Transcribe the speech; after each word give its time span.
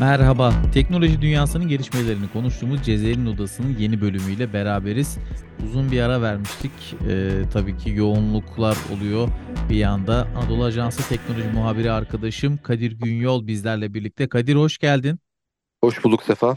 Merhaba, 0.00 0.52
teknoloji 0.74 1.22
dünyasının 1.22 1.68
gelişmelerini 1.68 2.32
konuştuğumuz 2.32 2.82
Cezayir'in 2.82 3.26
Odası'nın 3.26 3.76
yeni 3.78 4.00
bölümüyle 4.00 4.52
beraberiz. 4.52 5.18
Uzun 5.66 5.92
bir 5.92 6.00
ara 6.00 6.22
vermiştik. 6.22 6.72
Ee, 7.08 7.42
tabii 7.52 7.76
ki 7.76 7.90
yoğunluklar 7.90 8.78
oluyor 8.96 9.28
bir 9.70 9.76
yanda. 9.76 10.28
Anadolu 10.36 10.64
Ajansı 10.64 11.08
teknoloji 11.08 11.48
muhabiri 11.48 11.90
arkadaşım 11.90 12.58
Kadir 12.58 12.92
Günyol 12.92 13.46
bizlerle 13.46 13.94
birlikte. 13.94 14.28
Kadir 14.28 14.54
hoş 14.54 14.78
geldin. 14.78 15.18
Hoş 15.80 16.04
bulduk 16.04 16.22
Sefa. 16.22 16.56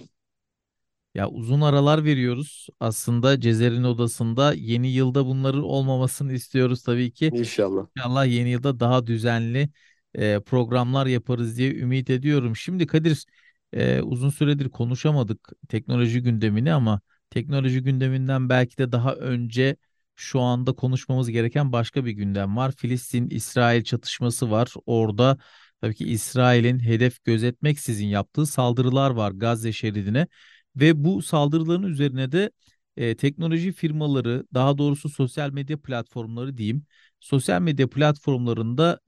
Ya 1.15 1.29
uzun 1.29 1.61
aralar 1.61 2.03
veriyoruz. 2.03 2.67
Aslında 2.79 3.41
Cezer'in 3.41 3.83
odasında 3.83 4.53
yeni 4.53 4.87
yılda 4.87 5.25
bunların 5.25 5.63
olmamasını 5.63 6.33
istiyoruz 6.33 6.83
tabii 6.83 7.11
ki. 7.11 7.31
İnşallah. 7.33 7.85
İnşallah 7.97 8.25
yeni 8.25 8.49
yılda 8.49 8.79
daha 8.79 9.07
düzenli 9.07 9.69
e, 10.15 10.39
programlar 10.39 11.05
yaparız 11.05 11.57
diye 11.57 11.75
ümit 11.75 12.09
ediyorum. 12.09 12.55
Şimdi 12.55 12.87
Kadir 12.87 13.25
e, 13.73 14.01
uzun 14.01 14.29
süredir 14.29 14.69
konuşamadık 14.69 15.49
teknoloji 15.69 16.23
gündemini 16.23 16.73
ama 16.73 17.01
teknoloji 17.29 17.83
gündeminden 17.83 18.49
belki 18.49 18.77
de 18.77 18.91
daha 18.91 19.13
önce 19.15 19.75
şu 20.15 20.39
anda 20.41 20.73
konuşmamız 20.73 21.29
gereken 21.29 21.71
başka 21.71 22.05
bir 22.05 22.11
gündem 22.11 22.57
var. 22.57 22.71
Filistin-İsrail 22.77 23.83
çatışması 23.83 24.51
var. 24.51 24.73
Orada 24.85 25.37
tabii 25.81 25.95
ki 25.95 26.05
İsrail'in 26.05 26.79
hedef 26.79 27.23
gözetmeksizin 27.23 28.07
yaptığı 28.07 28.45
saldırılar 28.45 29.11
var 29.11 29.31
Gazze 29.31 29.73
şeridine. 29.73 30.27
Ve 30.75 31.03
bu 31.03 31.21
saldırıların 31.21 31.83
üzerine 31.83 32.31
de 32.31 32.51
e, 32.97 33.15
teknoloji 33.15 33.71
firmaları, 33.71 34.45
daha 34.53 34.77
doğrusu 34.77 35.09
sosyal 35.09 35.51
medya 35.51 35.81
platformları 35.81 36.57
diyeyim, 36.57 36.85
sosyal 37.23 37.61
medya 37.61 37.89
platformlarında 37.89 38.99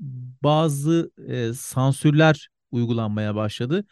bazı 0.44 1.12
e, 1.28 1.54
sansürler 1.54 2.50
uygulanmaya 2.72 3.36
başladı. 3.36 3.86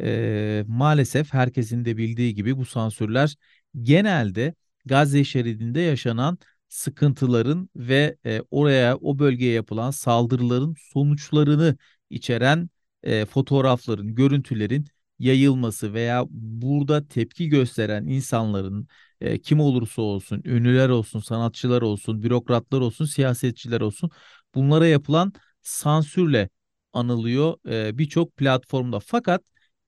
E, 0.00 0.64
maalesef 0.68 1.34
herkesin 1.34 1.84
de 1.84 1.96
bildiği 1.96 2.34
gibi 2.34 2.56
bu 2.56 2.64
sansürler 2.64 3.36
genelde 3.82 4.54
Gazze 4.84 5.24
şeridinde 5.24 5.80
yaşanan 5.80 6.38
sıkıntıların 6.68 7.70
ve 7.76 8.16
e, 8.26 8.42
oraya 8.50 8.96
o 8.96 9.18
bölgeye 9.18 9.52
yapılan 9.52 9.90
saldırıların 9.90 10.74
sonuçlarını 10.92 11.76
içeren 12.10 12.70
e, 13.02 13.24
fotoğrafların, 13.26 14.14
görüntülerin 14.14 14.86
yayılması 15.18 15.94
veya 15.94 16.24
burada 16.30 17.08
tepki 17.08 17.48
gösteren 17.48 18.06
insanların 18.06 18.88
e, 19.20 19.38
kim 19.38 19.60
olursa 19.60 20.02
olsun, 20.02 20.42
ünlüler 20.44 20.88
olsun, 20.88 21.20
sanatçılar 21.20 21.82
olsun, 21.82 22.22
bürokratlar 22.22 22.80
olsun, 22.80 23.04
siyasetçiler 23.04 23.80
olsun 23.80 24.10
bunlara 24.54 24.86
yapılan 24.86 25.32
sansürle 25.62 26.48
anılıyor 26.92 27.56
e, 27.70 27.98
birçok 27.98 28.36
platformda. 28.36 29.00
Fakat 29.00 29.42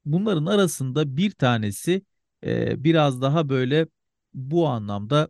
bunların 0.05 0.47
arasında 0.47 1.17
bir 1.17 1.31
tanesi 1.31 2.03
e, 2.45 2.84
biraz 2.84 3.23
daha 3.23 3.48
böyle 3.48 3.86
bu 4.34 4.69
anlamda 4.69 5.28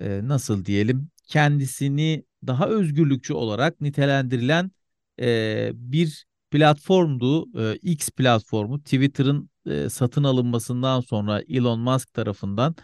e, 0.00 0.20
nasıl 0.28 0.64
diyelim 0.64 1.08
kendisini 1.28 2.24
daha 2.46 2.68
özgürlükçü 2.68 3.34
olarak 3.34 3.80
nitelendirilen 3.80 4.70
e, 5.20 5.70
bir 5.74 6.26
platformdu. 6.54 7.46
E, 7.72 7.76
X 7.76 8.10
platformu 8.10 8.78
Twitter'ın 8.78 9.50
e, 9.66 9.88
satın 9.88 10.24
alınmasından 10.24 11.00
sonra 11.00 11.42
Elon 11.48 11.80
Musk 11.80 12.14
tarafından 12.14 12.76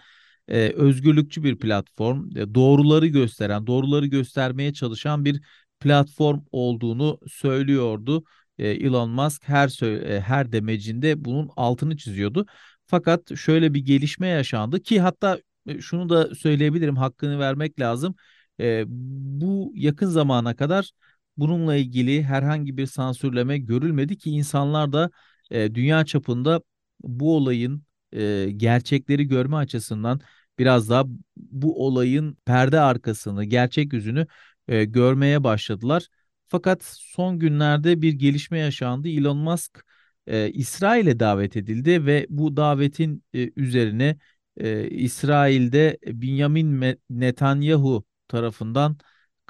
e, 0.49 0.69
özgürlükçü 0.69 1.45
bir 1.45 1.59
platform, 1.59 2.37
e, 2.37 2.55
doğruları 2.55 3.07
gösteren, 3.07 3.67
doğruları 3.67 4.07
göstermeye 4.07 4.73
çalışan 4.73 5.25
bir 5.25 5.43
platform 5.81 6.41
olduğunu 6.53 7.19
söylüyordu. 7.29 8.25
E, 8.59 8.69
Elon 8.69 9.11
Musk 9.11 9.49
her 9.49 9.83
e, 9.85 10.21
her 10.21 10.53
demecinde 10.53 11.25
bunun 11.25 11.51
altını 11.57 11.97
çiziyordu. 11.97 12.47
Fakat 12.87 13.37
şöyle 13.37 13.75
bir 13.75 13.81
gelişme 13.81 14.29
yaşandı 14.29 14.83
ki 14.83 15.01
hatta 15.01 15.39
e, 15.67 15.81
şunu 15.81 16.09
da 16.09 16.35
söyleyebilirim, 16.35 16.97
hakkını 16.97 17.39
vermek 17.39 17.81
lazım. 17.81 18.15
E, 18.61 18.85
bu 18.89 19.73
yakın 19.77 20.07
zamana 20.07 20.57
kadar 20.57 20.91
bununla 21.41 21.77
ilgili 21.77 22.23
herhangi 22.23 22.77
bir 22.77 22.87
sansürleme 22.87 23.59
görülmedi 23.59 24.19
ki 24.19 24.31
insanlar 24.31 24.93
da 24.93 25.11
e, 25.51 25.75
dünya 25.75 26.05
çapında 26.05 26.63
bu 27.03 27.37
olayın 27.37 27.85
e, 28.13 28.51
gerçekleri 28.57 29.29
görme 29.29 29.57
açısından 29.57 30.21
biraz 30.59 30.91
daha 30.91 31.05
bu 31.37 31.87
olayın 31.87 32.37
perde 32.45 32.81
arkasını, 32.81 33.45
gerçek 33.45 33.93
yüzünü 33.93 34.27
e, 34.69 34.85
görmeye 34.85 35.45
başladılar. 35.45 36.09
Fakat 36.49 36.85
son 36.85 37.39
günlerde 37.39 38.03
bir 38.03 38.13
gelişme 38.13 38.59
yaşandı. 38.59 39.09
Elon 39.09 39.37
Musk 39.37 39.85
e, 40.27 40.51
İsrail'e 40.51 41.21
davet 41.21 41.57
edildi 41.57 42.07
ve 42.07 42.27
bu 42.31 42.57
davetin 42.57 43.25
e, 43.35 43.51
üzerine 43.57 44.19
e, 44.57 44.89
İsrail'de 44.91 45.99
Benjamin 46.07 46.99
Netanyahu 47.11 48.05
tarafından 48.29 48.99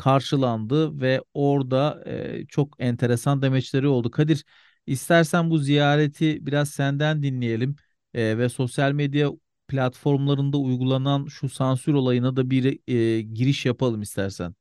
karşılandı 0.01 1.01
ve 1.01 1.23
orada 1.35 2.03
e, 2.07 2.47
çok 2.47 2.75
enteresan 2.79 3.43
demeçleri 3.43 3.89
oldu. 3.89 4.11
Kadir, 4.11 4.45
istersen 4.87 5.51
bu 5.51 5.59
ziyareti 5.59 6.47
biraz 6.47 6.71
senden 6.71 7.23
dinleyelim 7.23 7.77
e, 8.15 8.39
ve 8.39 8.49
sosyal 8.49 8.93
medya 8.93 9.31
platformlarında 9.69 10.59
uygulanan 10.59 11.27
şu 11.27 11.49
sansür 11.49 11.95
olayına 11.95 12.37
da 12.37 12.51
bir 12.51 12.79
e, 13.19 13.21
giriş 13.23 13.67
yapalım 13.67 14.03
istersen. 14.03 14.55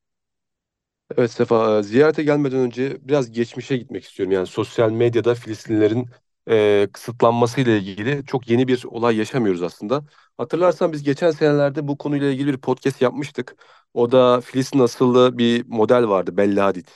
Evet 1.17 1.31
Sefa, 1.31 1.81
ziyarete 1.83 2.23
gelmeden 2.23 2.59
önce 2.59 2.97
biraz 3.07 3.31
geçmişe 3.31 3.77
gitmek 3.77 4.03
istiyorum. 4.03 4.31
Yani 4.31 4.47
sosyal 4.47 4.91
medyada 4.91 5.35
Filistinlilerin 5.35 6.09
e, 6.49 6.87
kısıtlanması 6.93 7.61
ile 7.61 7.77
ilgili 7.79 8.25
çok 8.25 8.49
yeni 8.49 8.67
bir 8.67 8.83
olay 8.85 9.15
yaşamıyoruz 9.17 9.63
aslında. 9.63 10.03
Hatırlarsan 10.37 10.91
biz 10.93 11.03
geçen 11.03 11.31
senelerde 11.31 11.87
bu 11.87 11.97
konuyla 11.97 12.29
ilgili 12.31 12.53
bir 12.53 12.57
podcast 12.57 13.01
yapmıştık. 13.01 13.55
O 13.93 14.11
da 14.11 14.41
Filistin 14.41 14.79
asıllı 14.79 15.37
bir 15.37 15.65
model 15.67 16.07
vardı, 16.07 16.37
Bella 16.37 16.65
Hadid. 16.65 16.87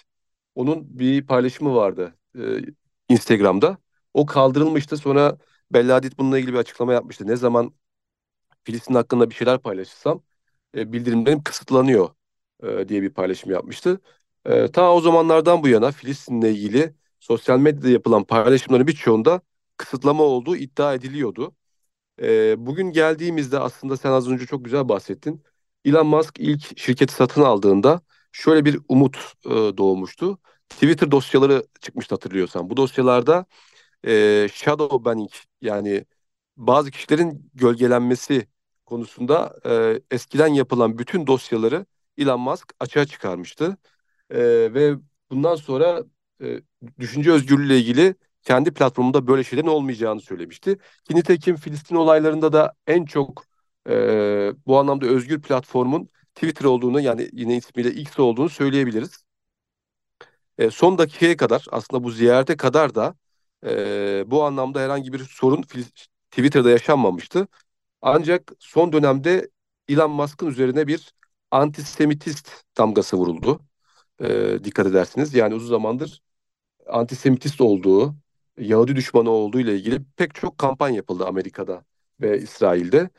Onun 0.56 1.00
bir 1.00 1.28
paylaşımı 1.28 1.76
vardı 1.76 2.16
e, 2.40 2.42
Instagram'da. 3.10 3.78
O 4.14 4.26
kaldırılmıştı. 4.26 4.98
Sonra 4.98 5.38
Bella 5.72 5.96
Hadid 5.96 6.14
bununla 6.18 6.38
ilgili 6.40 6.54
bir 6.54 6.58
açıklama 6.60 6.94
yapmıştı. 6.94 7.28
Ne 7.28 7.36
zaman 7.36 7.74
Filistin 8.64 8.94
hakkında 8.94 9.30
bir 9.30 9.36
şeyler 9.36 9.60
paylaşırsam 9.62 10.24
e, 10.78 10.94
bildirimlerim 10.94 11.44
kısıtlanıyor 11.44 12.10
e, 12.64 12.90
diye 12.90 13.02
bir 13.02 13.10
paylaşım 13.14 13.52
yapmıştı. 13.52 14.02
E, 14.46 14.72
ta 14.72 14.94
o 14.94 15.02
zamanlardan 15.02 15.64
bu 15.64 15.68
yana 15.68 15.92
Filistin'le 15.92 16.44
ilgili 16.44 16.96
sosyal 17.20 17.60
medyada 17.60 17.90
yapılan 17.90 18.24
paylaşımların 18.24 18.88
birçoğunda 18.88 19.42
kısıtlama 19.78 20.24
olduğu 20.24 20.56
iddia 20.56 20.94
ediliyordu. 20.94 21.56
E, 22.22 22.56
bugün 22.66 22.92
geldiğimizde 22.92 23.60
aslında 23.60 23.98
sen 23.98 24.12
az 24.12 24.30
önce 24.30 24.46
çok 24.46 24.66
güzel 24.66 24.90
bahsettin. 24.90 25.44
Elon 25.86 26.08
Musk 26.08 26.40
ilk 26.40 26.80
şirketi 26.80 27.14
satın 27.14 27.42
aldığında 27.42 28.02
şöyle 28.32 28.66
bir 28.66 28.80
umut 28.90 29.18
e, 29.46 29.50
doğmuştu. 29.50 30.40
Twitter 30.70 31.12
dosyaları 31.12 31.64
çıkmıştı 31.82 32.16
hatırlıyorsan. 32.16 32.70
Bu 32.70 32.78
dosyalarda 32.78 33.46
e, 34.08 34.48
shadow 34.54 35.06
banning 35.06 35.32
yani 35.62 36.06
bazı 36.58 36.92
kişilerin 36.92 37.52
gölgelenmesi 37.54 38.48
konusunda 38.86 39.56
e, 39.66 40.02
eskiden 40.16 40.48
yapılan 40.48 40.98
bütün 40.98 41.28
dosyaları 41.28 41.86
Elon 42.18 42.40
Musk 42.42 42.74
açığa 42.80 43.06
çıkarmıştı. 43.06 43.78
E, 44.30 44.40
ve 44.74 44.96
bundan 45.32 45.56
sonra 45.56 46.04
e, 46.42 46.62
düşünce 47.00 47.32
özgürlüğü 47.32 47.66
ile 47.68 47.80
ilgili 47.80 48.16
kendi 48.44 48.74
platformunda 48.74 49.28
böyle 49.28 49.44
şeylerin 49.44 49.68
olmayacağını 49.68 50.22
söylemişti. 50.22 50.78
Ki 51.04 51.16
nitekim 51.16 51.56
Filistin 51.56 51.96
olaylarında 51.96 52.54
da 52.54 52.74
en 52.88 53.06
çok 53.06 53.46
e, 53.90 53.94
bu 54.68 54.80
anlamda 54.80 55.06
özgür 55.06 55.42
platformun 55.42 56.10
Twitter 56.36 56.66
olduğunu 56.66 57.02
yani 57.02 57.30
yine 57.34 57.58
ismiyle 57.58 57.92
X 57.92 58.20
olduğunu 58.20 58.50
söyleyebiliriz. 58.50 59.24
E, 60.58 60.70
son 60.72 60.98
dakikaya 60.98 61.38
kadar 61.38 61.66
aslında 61.72 62.04
bu 62.04 62.12
ziyarete 62.12 62.58
kadar 62.58 62.96
da 62.96 63.16
e, 63.66 64.24
bu 64.32 64.44
anlamda 64.44 64.80
herhangi 64.82 65.14
bir 65.14 65.20
sorun 65.20 65.62
Twitter'da 66.32 66.70
yaşanmamıştı. 66.70 67.48
Ancak 68.02 68.52
son 68.60 68.94
dönemde 68.94 69.50
Elon 69.88 70.12
Musk'ın 70.12 70.48
üzerine 70.48 70.88
bir 70.88 71.14
antisemitist 71.52 72.52
damgası 72.78 73.18
vuruldu. 73.18 73.60
E, 74.22 74.60
dikkat 74.64 74.88
edersiniz. 74.88 75.34
Yani 75.34 75.56
uzun 75.56 75.70
zamandır 75.70 76.22
antisemitist 76.88 77.62
olduğu, 77.62 78.16
Yahudi 78.58 78.96
düşmanı 78.96 79.30
olduğu 79.30 79.60
ile 79.60 79.76
ilgili 79.76 80.02
pek 80.18 80.36
çok 80.36 80.58
kampanya 80.58 80.96
yapıldı 80.96 81.26
Amerika'da 81.26 81.86
ve 82.22 82.40
İsrail'de. 82.42 83.10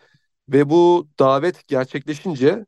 Ve 0.48 0.70
bu 0.70 1.08
davet 1.18 1.68
gerçekleşince 1.68 2.66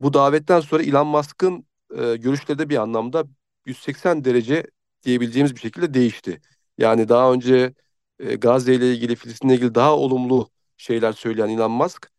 bu 0.00 0.14
davetten 0.14 0.60
sonra 0.60 0.82
Elon 0.82 1.06
Musk'ın 1.06 1.66
e, 1.98 2.16
görüşleri 2.16 2.58
de 2.58 2.68
bir 2.68 2.76
anlamda 2.76 3.24
180 3.66 4.24
derece 4.24 4.64
diyebileceğimiz 5.04 5.54
bir 5.54 5.60
şekilde 5.60 5.94
değişti. 5.94 6.40
Yani 6.78 7.08
daha 7.08 7.32
önce 7.32 7.74
e, 8.18 8.34
Gazze 8.36 8.74
ile 8.74 8.92
ilgili, 8.94 9.16
Filistin'le 9.16 9.50
ilgili 9.50 9.74
daha 9.74 9.96
olumlu 9.98 10.50
şeyler 10.76 11.12
söyleyen 11.12 11.48
Elon 11.48 11.70
Musk 11.72 12.10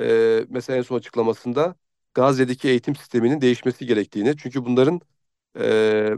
e, 0.00 0.46
mesela 0.48 0.76
en 0.78 0.82
son 0.82 0.98
açıklamasında 0.98 1.76
Gazze'deki 2.14 2.68
eğitim 2.68 2.96
sisteminin 2.96 3.40
değişmesi 3.40 3.86
gerektiğini 3.86 4.36
çünkü 4.36 4.64
bunların 4.64 5.00
e, 5.60 6.10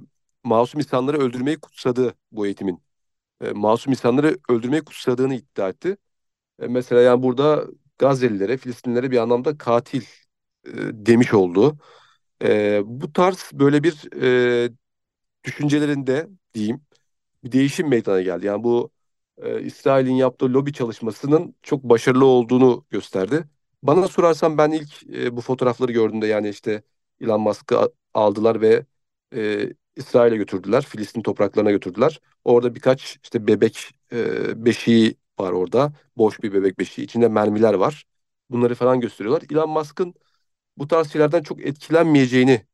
masum 0.45 0.81
insanları 0.81 1.19
öldürmeyi 1.19 1.61
kutsadığı 1.61 2.15
bu 2.33 2.47
eğitimin 2.47 2.83
e, 3.41 3.53
masum 3.53 3.93
insanları 3.93 4.39
öldürmeyi 4.49 4.85
kutsadığını 4.85 5.35
iddia 5.35 5.69
etti. 5.69 5.97
E, 6.63 6.67
mesela 6.69 7.01
yani 7.03 7.23
burada 7.23 7.67
Gazze'lilere, 7.99 8.57
Filistinlilere 8.57 9.11
bir 9.11 9.19
anlamda 9.19 9.59
katil 9.59 10.03
e, 10.67 10.71
demiş 10.93 11.35
oldu. 11.35 11.79
E, 12.43 12.81
bu 12.85 13.13
tarz 13.13 13.51
böyle 13.53 13.83
bir 13.83 14.23
e, 14.67 14.71
düşüncelerinde 15.45 16.29
diyeyim 16.55 16.83
bir 17.45 17.53
değişim 17.53 17.89
meydana 17.89 18.23
geldi. 18.23 18.47
Yani 18.47 18.65
bu 18.65 18.91
İsrail'in 19.61 20.15
yaptığı 20.15 20.53
lobi 20.55 20.73
çalışmasının 20.73 21.55
çok 21.63 21.85
başarılı 21.85 22.25
olduğunu 22.25 22.87
gösterdi. 22.91 23.45
Bana 23.83 24.09
sorarsan 24.09 24.59
ben 24.59 24.71
ilk 24.71 25.03
bu 25.37 25.41
fotoğrafları 25.41 25.93
gördüğümde 25.93 26.27
yani 26.27 26.49
işte 26.49 26.83
Elon 27.21 27.41
Musk'ı 27.41 27.93
aldılar 28.15 28.61
ve 28.61 28.87
e, 29.37 29.71
İsrail'e 29.97 30.37
götürdüler. 30.37 30.83
Filistin 30.85 31.23
topraklarına 31.23 31.71
götürdüler. 31.71 32.21
Orada 32.45 32.75
birkaç 32.75 33.19
işte 33.23 33.47
bebek 33.47 33.91
e, 34.13 34.65
beşiği 34.65 35.17
var 35.41 35.53
orada. 35.53 35.93
Boş 36.17 36.43
bir 36.43 36.53
bebek 36.53 36.79
beşiği. 36.79 37.05
İçinde 37.05 37.29
mermiler 37.29 37.75
var. 37.75 38.05
Bunları 38.51 38.75
falan 38.75 39.01
gösteriyorlar. 39.01 39.43
Elon 39.51 39.71
Musk'ın 39.71 40.15
bu 40.79 40.89
tarz 40.89 41.13
şeylerden 41.13 41.43
çok 41.43 41.63
etkilenmeyeceğini 41.67 42.67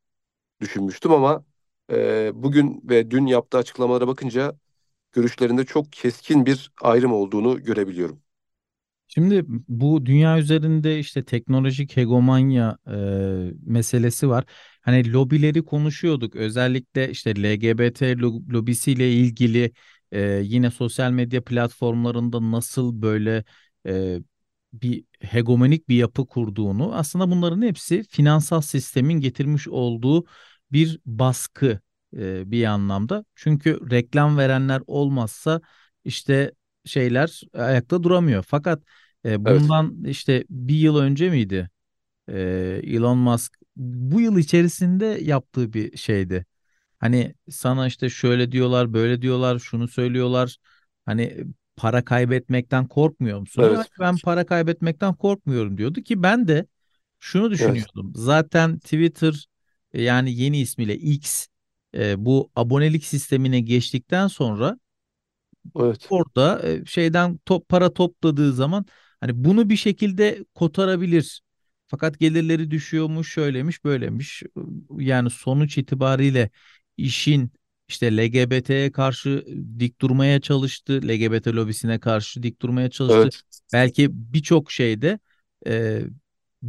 düşünmüştüm 0.61 1.11
ama 1.13 1.45
e, 1.91 2.31
bugün 2.43 2.81
ve 2.89 3.11
dün 3.11 3.25
yaptığı 3.25 3.57
açıklamalara 3.57 4.07
bakınca 4.07 4.57
görüşlerinde 5.13 5.65
çok 5.65 5.91
keskin 5.93 6.45
bir 6.45 6.71
ayrım 6.81 7.13
olduğunu 7.13 7.63
görebiliyorum. 7.63 8.23
Şimdi 9.07 9.43
bu 9.67 10.05
dünya 10.05 10.39
üzerinde 10.39 10.99
işte 10.99 11.25
teknolojik 11.25 11.97
hegemonya 11.97 12.77
e, 12.87 12.91
meselesi 13.65 14.29
var. 14.29 14.45
Hani 14.81 15.13
lobileri 15.13 15.65
konuşuyorduk. 15.65 16.35
Özellikle 16.35 17.09
işte 17.11 17.43
LGBT 17.43 18.01
lo- 18.13 18.53
lobisiyle 18.53 19.13
ilgili 19.13 19.71
e, 20.11 20.21
yine 20.43 20.71
sosyal 20.71 21.11
medya 21.11 21.43
platformlarında 21.43 22.51
nasıl 22.51 23.01
böyle 23.01 23.43
e, 23.87 24.19
bir 24.73 25.03
hegemonik 25.21 25.89
bir 25.89 25.95
yapı 25.95 26.27
kurduğunu 26.27 26.95
aslında 26.95 27.31
bunların 27.31 27.61
hepsi 27.61 28.03
finansal 28.03 28.61
sistemin 28.61 29.19
getirmiş 29.19 29.67
olduğu 29.67 30.25
bir 30.71 30.99
baskı 31.05 31.79
e, 32.17 32.51
bir 32.51 32.65
anlamda. 32.65 33.25
Çünkü 33.35 33.91
reklam 33.91 34.37
verenler 34.37 34.81
olmazsa 34.87 35.61
işte 36.05 36.51
şeyler 36.85 37.41
ayakta 37.53 38.03
duramıyor. 38.03 38.43
Fakat 38.47 38.83
e, 39.25 39.45
Evet, 39.45 39.63
bundan 39.69 40.03
işte 40.05 40.43
bir 40.49 40.75
yıl 40.75 40.97
önce 40.97 41.29
miydi? 41.29 41.69
E, 42.29 42.39
Elon 42.83 43.17
Musk 43.17 43.57
bu 43.75 44.21
yıl 44.21 44.37
içerisinde 44.37 45.05
yaptığı 45.05 45.73
bir 45.73 45.97
şeydi. 45.97 46.45
Hani 47.01 47.35
sana 47.49 47.87
işte 47.87 48.09
şöyle 48.09 48.51
diyorlar, 48.51 48.93
böyle 48.93 49.21
diyorlar, 49.21 49.59
şunu 49.59 49.87
söylüyorlar. 49.87 50.57
Hani 51.05 51.45
para 51.75 52.05
kaybetmekten 52.05 52.87
korkmuyor 52.87 53.39
musun? 53.39 53.63
Evet, 53.63 53.77
evet, 53.77 53.87
ben 53.99 54.17
para 54.17 54.45
kaybetmekten 54.45 55.15
korkmuyorum 55.15 55.77
diyordu 55.77 56.01
ki 56.01 56.23
ben 56.23 56.47
de 56.47 56.65
şunu 57.19 57.51
evet, 57.51 57.51
düşünüyordum. 57.51 58.13
Zaten 58.15 58.79
Twitter 58.79 59.45
e, 59.93 60.01
yani 60.03 60.33
yeni 60.33 60.59
ismiyle 60.61 60.95
X 60.97 61.47
e, 61.95 62.25
bu 62.25 62.51
abonelik 62.55 63.05
sistemine 63.05 63.59
geçtikten 63.59 64.27
sonra 64.27 64.77
evet, 65.75 66.09
orada 66.09 66.61
e, 66.69 66.85
şeyden 66.85 67.39
top 67.45 67.69
para 67.69 67.93
topladığı 67.93 68.53
zaman 68.53 68.85
hani 69.19 69.31
bunu 69.43 69.69
bir 69.69 69.75
şekilde 69.75 70.45
kotarabilir. 70.55 71.41
Fakat 71.87 72.19
gelirleri 72.19 72.71
düşüyormuş, 72.71 73.33
şöylemiş, 73.33 73.83
böylemiş. 73.83 74.43
Yani 74.99 75.29
sonuç 75.29 75.77
itibariyle 75.77 76.49
işin 77.01 77.51
işte 77.89 78.17
LGBT'ye 78.17 78.91
karşı 78.91 79.45
dik 79.79 80.01
durmaya 80.01 80.41
çalıştı, 80.41 81.01
LGBT 81.07 81.55
lobisine 81.55 81.99
karşı 81.99 82.43
dik 82.43 82.61
durmaya 82.61 82.89
çalıştı. 82.89 83.29
evet. 83.29 83.41
Belki 83.73 84.07
birçok 84.33 84.71
şeyde 84.71 85.19
e, 85.67 86.01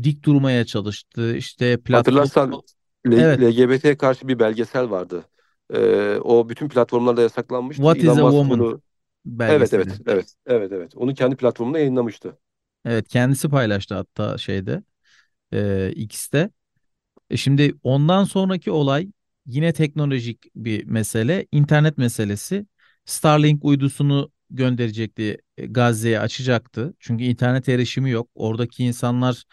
dik 0.03 0.25
durmaya 0.25 0.65
çalıştı. 0.67 1.37
İşte 1.37 1.77
platform 1.83 2.31
Hatırlarsan 2.31 2.63
Evet, 3.17 3.41
LGBT'ye 3.41 3.97
karşı 3.97 4.29
bir 4.29 4.39
belgesel 4.39 4.91
vardı. 4.91 5.25
Ee, 5.75 6.17
o 6.25 6.49
bütün 6.49 6.69
platformlarda 6.69 7.23
yasaklanmıştı. 7.23 7.89
What 7.89 8.03
is 8.05 8.17
a 8.19 8.25
Musk 8.25 8.27
Woman 8.27 8.49
bunu 8.49 8.83
evet 9.47 9.75
evet 9.75 10.01
evet 10.07 10.35
evet 10.47 10.73
evet 10.73 10.97
onu 10.97 11.15
kendi 11.15 11.37
platformunda 11.37 11.79
yayınlamıştı. 11.79 12.39
Evet, 12.85 13.09
kendisi 13.09 13.49
paylaştı 13.49 13.95
hatta 13.95 14.39
şeyde 14.39 14.83
e, 15.55 15.93
X'te. 15.97 16.51
E 17.31 17.39
şimdi 17.39 17.75
ondan 17.85 18.25
sonraki 18.25 18.71
olay 18.73 19.09
yine 19.47 19.73
teknolojik 19.73 20.47
bir 20.57 20.85
mesele, 20.85 21.47
internet 21.53 21.99
meselesi. 21.99 22.67
Starlink 23.05 23.65
uydusunu 23.65 24.33
gönderecekti, 24.51 25.39
e, 25.57 25.67
Gazze'ye 25.67 26.21
açacaktı. 26.21 26.95
Çünkü 26.99 27.25
internet 27.25 27.69
erişimi 27.69 28.11
yok. 28.11 28.31
Oradaki 28.35 28.85
insanlar 28.85 29.45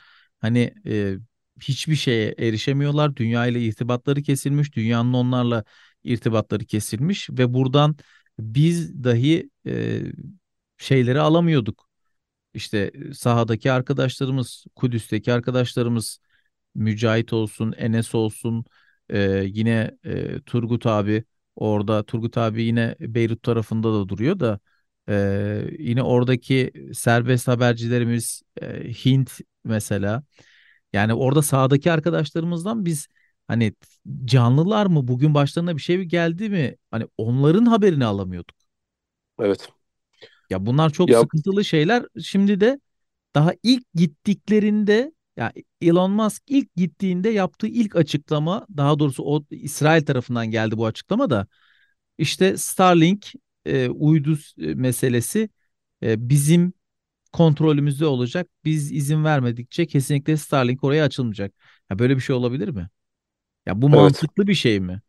hani 0.41 0.74
e, 0.86 1.15
hiçbir 1.62 1.95
şeye 1.95 2.36
erişemiyorlar. 2.39 3.15
Dünya 3.15 3.47
ile 3.47 3.62
irtibatları 3.62 4.21
kesilmiş, 4.21 4.75
dünyanın 4.75 5.13
onlarla 5.13 5.63
irtibatları 6.03 6.65
kesilmiş 6.65 7.30
ve 7.30 7.53
buradan 7.53 7.95
biz 8.39 9.03
dahi 9.03 9.50
e, 9.68 10.01
şeyleri 10.77 11.19
alamıyorduk. 11.19 11.89
İşte 12.53 12.92
sahadaki 13.13 13.71
arkadaşlarımız, 13.71 14.65
Kudüs'teki 14.75 15.33
arkadaşlarımız 15.33 16.19
Mücahit 16.75 17.33
olsun, 17.33 17.74
Enes 17.77 18.15
olsun, 18.15 18.65
e, 19.09 19.44
yine 19.47 19.97
e, 20.06 20.41
Turgut 20.41 20.85
abi 20.85 21.23
orada. 21.56 22.03
Turgut 22.03 22.38
abi 22.38 22.63
yine 22.63 22.95
Beyrut 23.00 23.44
tarafında 23.44 23.94
da 23.94 24.09
duruyor 24.09 24.39
da 24.39 24.59
e, 25.09 25.65
yine 25.79 26.03
oradaki 26.03 26.71
serbest 26.94 27.47
habercilerimiz 27.47 28.41
e, 28.61 28.67
Hint 28.94 29.31
mesela. 29.63 30.23
Yani 30.94 31.13
orada 31.13 31.41
sahadaki 31.41 31.91
arkadaşlarımızdan 31.91 32.85
biz 32.85 33.07
hani 33.47 33.73
canlılar 34.25 34.85
mı 34.85 35.07
bugün 35.07 35.33
başlarına 35.33 35.77
bir 35.77 35.81
şey 35.81 36.03
geldi 36.03 36.50
mi? 36.50 36.75
Hani 36.91 37.07
onların 37.17 37.65
haberini 37.65 38.06
alamıyorduk. 38.06 38.56
Evet. 39.39 39.69
Ya 40.50 40.65
bunlar 40.65 40.89
çok 40.89 41.13
Ya 41.13 41.15
sıkıntılı 41.15 41.65
şeyler. 41.65 42.06
Şimdi 42.23 42.59
de 42.61 42.79
daha 43.35 43.53
ilk 43.63 43.83
gittiklerinde 43.95 45.13
ya 45.39 45.53
Elon 45.81 46.12
Musk 46.12 46.44
ilk 46.47 46.75
gittiğinde 46.77 47.30
yaptığı 47.30 47.68
ilk 47.68 47.97
açıklama 47.97 48.68
daha 48.77 49.00
doğrusu 49.00 49.24
o 49.25 49.45
İsrail 49.51 50.06
tarafından 50.06 50.51
geldi 50.51 50.77
bu 50.77 50.88
açıklama 50.88 51.31
da 51.31 51.47
işte 52.18 52.57
Starlink 52.57 53.33
e, 53.66 53.90
uydu 53.90 54.37
e, 54.61 54.75
meselesi 54.75 55.49
e, 56.04 56.30
bizim 56.30 56.73
kontrolümüzde 57.33 58.06
olacak. 58.07 58.47
Biz 58.66 58.92
izin 58.92 59.23
vermedikçe 59.25 59.87
kesinlikle 59.87 60.37
Starlink 60.37 60.83
oraya 60.83 61.06
açılmayacak. 61.06 61.54
Ya 61.92 61.99
böyle 61.99 62.16
bir 62.18 62.21
şey 62.21 62.37
olabilir 62.37 62.69
mi? 62.69 62.90
Ya 63.68 63.81
bu 63.83 63.90
evet. 63.92 64.13
mantıklı 64.13 64.47
bir 64.47 64.56
şey 64.56 64.80
mi? 64.80 65.02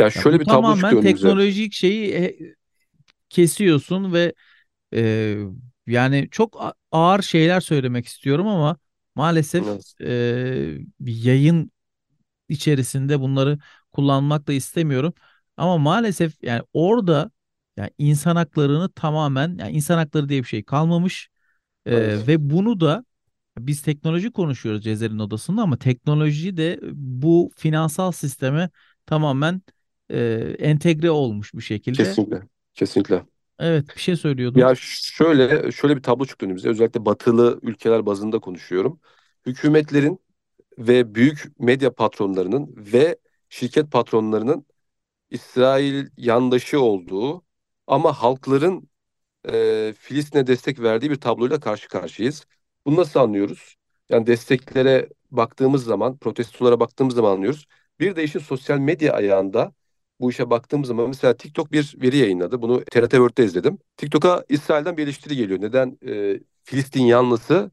Ya 0.00 0.10
Ya 0.14 0.22
şöyle 0.22 0.40
bir 0.40 0.46
tablo 0.46 0.74
çıktı 0.74 0.96
tamamen 0.96 0.98
önümüze. 0.98 1.38
teknolojik 1.38 1.72
şeyi 1.72 2.14
e, 2.14 2.36
kesiyorsun 3.30 4.12
ve 4.12 4.34
Ee, 4.94 5.36
yani 5.86 6.28
çok 6.30 6.74
ağır 6.92 7.22
şeyler 7.22 7.60
söylemek 7.60 8.06
istiyorum 8.06 8.46
ama 8.46 8.76
maalesef 9.14 9.64
Evet. 9.68 9.94
e, 10.00 10.78
yayın 11.00 11.72
içerisinde 12.48 13.20
bunları 13.20 13.58
kullanmak 13.92 14.46
da 14.48 14.52
istemiyorum. 14.52 15.14
Ama 15.56 15.78
maalesef 15.78 16.44
yani 16.44 16.62
orada 16.72 17.30
yani 17.76 17.90
insan 17.98 18.36
haklarını 18.36 18.92
tamamen 18.92 19.56
yani 19.58 19.72
insan 19.72 19.98
hakları 19.98 20.28
diye 20.28 20.42
bir 20.42 20.48
şey 20.48 20.64
kalmamış 20.64 21.28
Evet. 21.86 22.28
ve 22.28 22.50
bunu 22.50 22.80
da 22.80 23.04
biz 23.58 23.82
teknoloji 23.82 24.32
konuşuyoruz 24.32 24.84
Cezer'in 24.84 25.18
odasında 25.18 25.62
ama 25.62 25.76
teknoloji 25.78 26.56
de 26.56 26.80
bu 26.92 27.50
finansal 27.56 28.12
sisteme 28.12 28.70
tamamen 29.06 29.62
e, 30.10 30.18
entegre 30.58 31.10
olmuş 31.10 31.54
bir 31.54 31.62
şekilde. 31.62 31.96
Kesinlikle. 31.96 32.48
Kesinlikle. 32.74 33.26
Evet 33.58 33.96
bir 33.96 34.00
şey 34.00 34.16
söylüyordun. 34.16 34.60
Ya 34.60 34.74
şöyle 34.76 35.72
şöyle 35.72 35.96
bir 35.96 36.02
tablo 36.02 36.24
çıktı 36.26 36.46
önümüze. 36.46 36.68
Özellikle 36.68 37.04
batılı 37.04 37.58
ülkeler 37.62 38.06
bazında 38.06 38.38
konuşuyorum. 38.38 39.00
Hükümetlerin 39.46 40.20
ve 40.78 41.14
büyük 41.14 41.60
medya 41.60 41.94
patronlarının 41.94 42.74
ve 42.78 43.18
şirket 43.48 43.92
patronlarının 43.92 44.66
İsrail 45.30 46.06
yandaşı 46.18 46.80
olduğu 46.80 47.44
ama 47.86 48.12
halkların 48.12 48.90
e, 49.48 49.94
Filistin'e 49.98 50.46
destek 50.46 50.80
verdiği 50.80 51.10
bir 51.10 51.20
tabloyla 51.20 51.60
karşı 51.60 51.88
karşıyayız. 51.88 52.46
Bunu 52.86 52.96
nasıl 52.96 53.20
anlıyoruz? 53.20 53.76
Yani 54.10 54.26
desteklere 54.26 55.08
baktığımız 55.30 55.84
zaman, 55.84 56.18
protestolara 56.18 56.80
baktığımız 56.80 57.14
zaman 57.14 57.32
anlıyoruz. 57.32 57.66
Bir 58.00 58.16
de 58.16 58.24
işin 58.24 58.38
sosyal 58.38 58.78
medya 58.78 59.12
ayağında 59.14 59.74
bu 60.20 60.30
işe 60.30 60.50
baktığımız 60.50 60.88
zaman 60.88 61.08
mesela 61.08 61.36
TikTok 61.36 61.72
bir 61.72 61.94
veri 62.02 62.16
yayınladı. 62.16 62.62
Bunu 62.62 62.84
TRT 62.84 63.10
World'de 63.10 63.44
izledim. 63.44 63.78
TikTok'a 63.96 64.44
İsrail'den 64.48 64.96
bir 64.96 65.02
eleştiri 65.02 65.36
geliyor. 65.36 65.60
Neden 65.60 65.98
e, 66.06 66.40
Filistin 66.64 67.02
yanlısı 67.02 67.70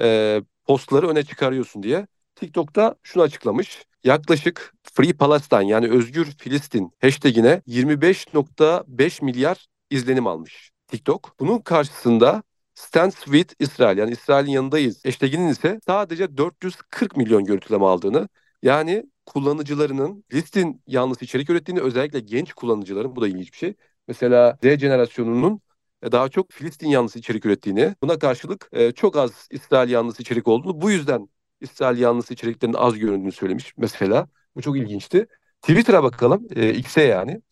e, 0.00 0.40
postları 0.66 1.08
öne 1.08 1.22
çıkarıyorsun 1.22 1.82
diye. 1.82 2.06
TikTok'ta 2.34 2.94
şunu 3.02 3.22
açıklamış. 3.22 3.84
Yaklaşık 4.04 4.74
Free 4.94 5.12
Palestine 5.12 5.68
yani 5.68 5.88
Özgür 5.90 6.26
Filistin 6.38 6.92
hashtagine 7.00 7.62
25.5 7.66 9.24
milyar 9.24 9.66
izlenim 9.90 10.26
almış 10.26 10.70
TikTok. 10.86 11.34
Bunun 11.40 11.58
karşısında 11.58 12.42
Stand 12.74 13.12
with 13.12 13.54
Israel 13.58 13.98
yani 13.98 14.10
İsrail'in 14.12 14.50
yanındayız 14.50 15.04
hashtaginin 15.04 15.48
ise 15.48 15.80
sadece 15.86 16.36
440 16.36 17.16
milyon 17.16 17.44
görüntüleme 17.44 17.84
aldığını 17.84 18.28
yani 18.62 19.04
kullanıcılarının 19.26 20.24
Filistin 20.28 20.82
yanlısı 20.86 21.24
içerik 21.24 21.50
ürettiğini 21.50 21.80
özellikle 21.80 22.20
genç 22.20 22.52
kullanıcıların 22.52 23.16
bu 23.16 23.20
da 23.22 23.28
ilginç 23.28 23.52
bir 23.52 23.58
şey. 23.58 23.74
Mesela 24.08 24.58
Z 24.62 24.66
jenerasyonunun 24.78 25.60
e, 26.02 26.12
daha 26.12 26.28
çok 26.28 26.52
Filistin 26.52 26.88
yanlısı 26.88 27.18
içerik 27.18 27.46
ürettiğini, 27.46 27.94
buna 28.02 28.18
karşılık 28.18 28.68
e, 28.72 28.92
çok 28.92 29.16
az 29.16 29.48
İsrail 29.50 29.90
yanlısı 29.90 30.22
içerik 30.22 30.48
olduğunu, 30.48 30.80
bu 30.80 30.90
yüzden 30.90 31.28
İsrail 31.60 31.98
yanlısı 31.98 32.34
içeriklerin 32.34 32.72
az 32.72 32.98
göründüğünü 32.98 33.32
söylemiş 33.32 33.74
mesela. 33.76 34.28
Bu 34.56 34.62
çok 34.62 34.76
ilginçti. 34.78 35.26
Twitter'a 35.62 36.02
bakalım, 36.02 36.48
e, 36.56 36.74
X'e 36.74 37.02
yani. 37.02 37.42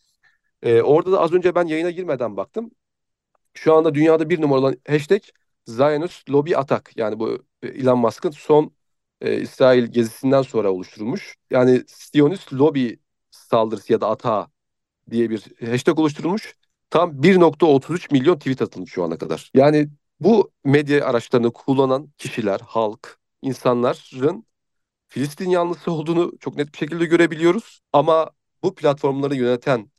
E, 0.62 0.82
orada 0.82 1.12
da 1.12 1.20
az 1.20 1.32
önce 1.32 1.54
ben 1.54 1.66
yayına 1.66 1.90
girmeden 1.90 2.36
baktım. 2.36 2.70
Şu 3.54 3.74
anda 3.74 3.94
dünyada 3.94 4.30
bir 4.30 4.40
numaralı 4.40 4.76
hashtag 4.88 5.22
Zionist 5.66 6.30
Lobby 6.30 6.56
Attack. 6.56 6.96
Yani 6.96 7.20
bu 7.20 7.44
e, 7.62 7.68
Elon 7.68 7.98
Musk'ın 7.98 8.30
son 8.30 8.75
e, 9.20 9.40
İsrail 9.40 9.86
gezisinden 9.86 10.42
sonra 10.42 10.72
oluşturulmuş. 10.72 11.36
Yani 11.50 11.84
Zionist 11.88 12.52
Lobby 12.52 12.88
saldırısı 13.30 13.92
ya 13.92 14.00
da 14.00 14.08
atağı 14.10 14.46
diye 15.10 15.30
bir 15.30 15.44
hashtag 15.70 15.98
oluşturulmuş. 15.98 16.54
Tam 16.90 17.22
1.33 17.22 18.12
milyon 18.12 18.38
tweet 18.38 18.62
atılmış 18.62 18.92
şu 18.92 19.04
ana 19.04 19.18
kadar. 19.18 19.50
Yani 19.54 19.88
bu 20.20 20.52
medya 20.64 21.06
araçlarını 21.06 21.52
kullanan 21.52 22.12
kişiler, 22.18 22.60
halk, 22.60 23.18
insanların 23.42 24.46
Filistin 25.08 25.50
yanlısı 25.50 25.92
olduğunu 25.92 26.32
çok 26.40 26.56
net 26.56 26.72
bir 26.72 26.78
şekilde 26.78 27.06
görebiliyoruz. 27.06 27.80
Ama 27.92 28.30
bu 28.62 28.74
platformları 28.74 29.34
yöneten 29.36 29.90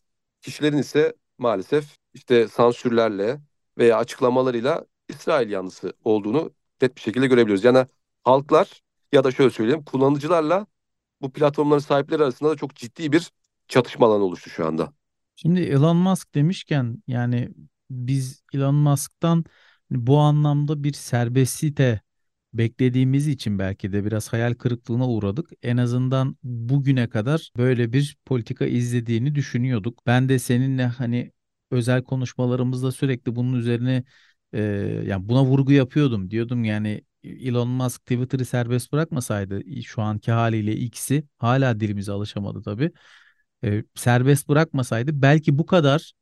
kişilerin 0.41 0.77
ise 0.77 1.13
maalesef 1.37 1.97
işte 2.13 2.47
sansürlerle 2.47 3.41
veya 3.77 3.97
açıklamalarıyla 3.97 4.85
İsrail 5.09 5.49
yanlısı 5.51 5.93
olduğunu 6.03 6.53
net 6.81 6.95
bir 6.95 7.01
şekilde 7.01 7.27
görebiliyoruz. 7.27 7.63
Yani 7.63 7.85
halklar 8.23 8.81
ya 9.11 9.23
da 9.23 9.31
şöyle 9.31 9.49
söyleyeyim 9.49 9.83
kullanıcılarla 9.83 10.67
bu 11.21 11.31
platformların 11.33 11.79
sahipleri 11.79 12.23
arasında 12.23 12.49
da 12.49 12.55
çok 12.55 12.75
ciddi 12.75 13.11
bir 13.11 13.31
çatışma 13.67 14.07
alanı 14.07 14.23
oluştu 14.23 14.49
şu 14.49 14.65
anda. 14.67 14.93
Şimdi 15.35 15.59
Elon 15.61 15.97
Musk 15.97 16.35
demişken 16.35 17.03
yani 17.07 17.49
biz 17.89 18.43
Elon 18.53 18.75
Musk'tan 18.75 19.45
bu 19.91 20.17
anlamda 20.19 20.83
bir 20.83 20.93
serbestite 20.93 22.01
beklediğimiz 22.53 23.27
için 23.27 23.59
belki 23.59 23.93
de 23.93 24.05
biraz 24.05 24.33
hayal 24.33 24.53
kırıklığına 24.53 25.09
uğradık. 25.09 25.49
En 25.63 25.77
azından 25.77 26.37
bugüne 26.43 27.09
kadar 27.09 27.51
böyle 27.57 27.93
bir 27.93 28.17
politika 28.25 28.65
izlediğini 28.65 29.35
düşünüyorduk. 29.35 30.05
Ben 30.05 30.29
de 30.29 30.39
seninle 30.39 30.85
hani 30.85 31.31
özel 31.71 32.03
konuşmalarımızda 32.03 32.91
sürekli 32.91 33.35
bunun 33.35 33.53
üzerine 33.59 34.03
e, 34.53 34.61
yani 35.07 35.29
buna 35.29 35.43
vurgu 35.45 35.71
yapıyordum. 35.71 36.31
Diyordum 36.31 36.63
yani 36.63 37.01
Elon 37.27 37.67
Musk 37.67 38.01
Twitter'ı 38.01 38.45
serbest 38.45 38.93
bırakmasaydı 38.93 39.61
şu 39.83 40.01
anki 40.01 40.31
haliyle 40.31 40.75
X'i 40.75 41.23
hala 41.37 41.79
dilimize 41.79 42.11
alışamadı 42.11 42.61
tabii. 42.61 42.91
E, 43.63 43.83
serbest 43.95 44.49
bırakmasaydı 44.49 45.21
belki 45.21 45.57
bu 45.57 45.65
kadar 45.65 46.13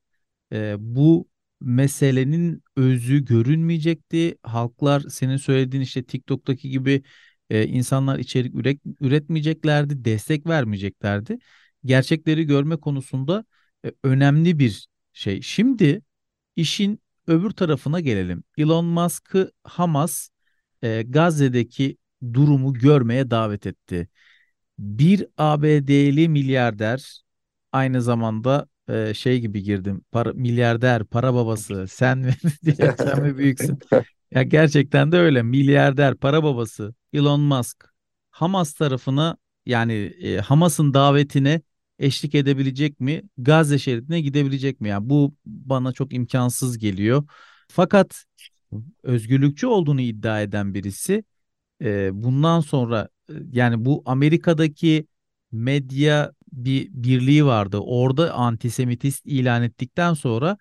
e, 0.51 0.75
bu 0.79 1.27
meselenin 1.61 2.63
özü 2.75 3.25
görünmeyecekti. 3.25 4.37
Halklar 4.43 5.01
senin 5.01 5.37
söylediğin 5.37 5.83
işte 5.83 6.03
TikTok'taki 6.03 6.69
gibi 6.69 7.03
e, 7.49 7.67
insanlar 7.67 8.19
içerik 8.19 8.55
üret, 8.55 8.79
üretmeyeceklerdi, 9.01 10.05
destek 10.05 10.47
vermeyeceklerdi. 10.47 11.37
Gerçekleri 11.85 12.45
görme 12.45 12.77
konusunda 12.77 13.45
e, 13.85 13.91
önemli 14.03 14.59
bir 14.59 14.87
şey. 15.13 15.41
Şimdi 15.41 16.01
işin 16.55 16.99
öbür 17.27 17.51
tarafına 17.51 17.99
gelelim. 17.99 18.43
Elon 18.57 18.85
Musk'ı 18.85 19.51
Hamas 19.63 20.29
e, 20.85 21.03
Gazze'deki 21.03 21.97
durumu 22.33 22.73
görmeye 22.73 23.31
davet 23.31 23.67
etti. 23.67 24.07
Bir 24.79 25.27
ABD'li 25.37 26.29
milyarder 26.29 27.21
aynı 27.71 28.01
zamanda 28.01 28.67
e, 28.89 29.13
şey 29.13 29.39
gibi 29.39 29.63
girdim. 29.63 30.01
Para, 30.11 30.33
milyarder, 30.33 31.03
para 31.03 31.33
babası. 31.33 31.85
Sen 31.87 32.17
mi 32.17 32.33
diye 32.65 32.95
sen 32.97 33.23
mi 33.23 33.37
büyüksün? 33.37 33.79
Ya 34.31 34.43
gerçekten 34.43 35.11
de 35.11 35.17
öyle. 35.17 35.43
Milyarder, 35.43 36.15
para 36.15 36.43
babası 36.43 36.93
Elon 37.13 37.41
Musk 37.41 37.85
Hamas 38.31 38.73
tarafına 38.73 39.37
yani 39.65 39.93
e, 39.93 40.37
Hamas'ın 40.37 40.93
davetine 40.93 41.61
eşlik 41.99 42.35
edebilecek 42.35 42.99
mi? 42.99 43.21
Gazze 43.37 43.79
şeridine 43.79 44.21
gidebilecek 44.21 44.81
mi? 44.81 44.89
Yani 44.89 45.09
bu 45.09 45.35
bana 45.45 45.91
çok 45.91 46.13
imkansız 46.13 46.77
geliyor. 46.77 47.23
Fakat 47.67 48.25
özgürlükçü 49.03 49.67
olduğunu 49.67 50.01
iddia 50.01 50.41
eden 50.41 50.73
birisi 50.73 51.23
e, 51.81 52.09
bundan 52.23 52.59
sonra 52.59 53.09
e, 53.29 53.33
yani 53.51 53.85
bu 53.85 54.03
Amerika'daki 54.05 55.07
medya 55.51 56.31
bir 56.53 56.89
birliği 56.93 57.45
vardı. 57.45 57.77
Orada 57.79 58.33
antisemitist 58.33 59.25
ilan 59.25 59.63
ettikten 59.63 60.13
sonra 60.13 60.57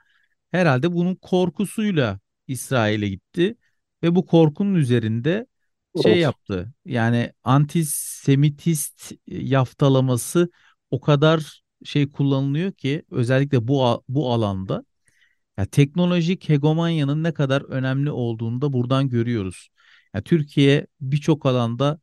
herhalde 0.51 0.93
bunun 0.93 1.15
korkusuyla 1.15 2.21
İsrail'e 2.49 3.09
gitti 3.09 3.57
ve 4.03 4.15
bu 4.15 4.27
korkunun 4.27 4.75
üzerinde 4.75 5.47
şey 5.95 6.13
Evet. 6.13 6.21
yaptı. 6.21 6.73
Yani 6.85 7.33
antisemitist 7.45 9.13
yaftalaması 9.27 10.51
o 10.91 11.01
kadar 11.01 11.63
şey 11.85 12.13
kullanılıyor 12.13 12.73
ki 12.73 13.03
özellikle 13.11 13.69
bu 13.69 14.05
bu 14.09 14.33
alanda 14.33 14.85
ya 15.59 15.67
teknolojik 15.67 16.49
hegemonyanın 16.49 17.23
ne 17.25 17.35
kadar 17.35 17.63
önemli 17.63 18.11
olduğunu 18.11 18.61
da 18.63 18.73
buradan 18.73 19.09
görüyoruz. 19.09 19.69
Ya 20.15 20.23
Türkiye 20.23 20.87
birçok 21.01 21.47
alanda 21.47 22.01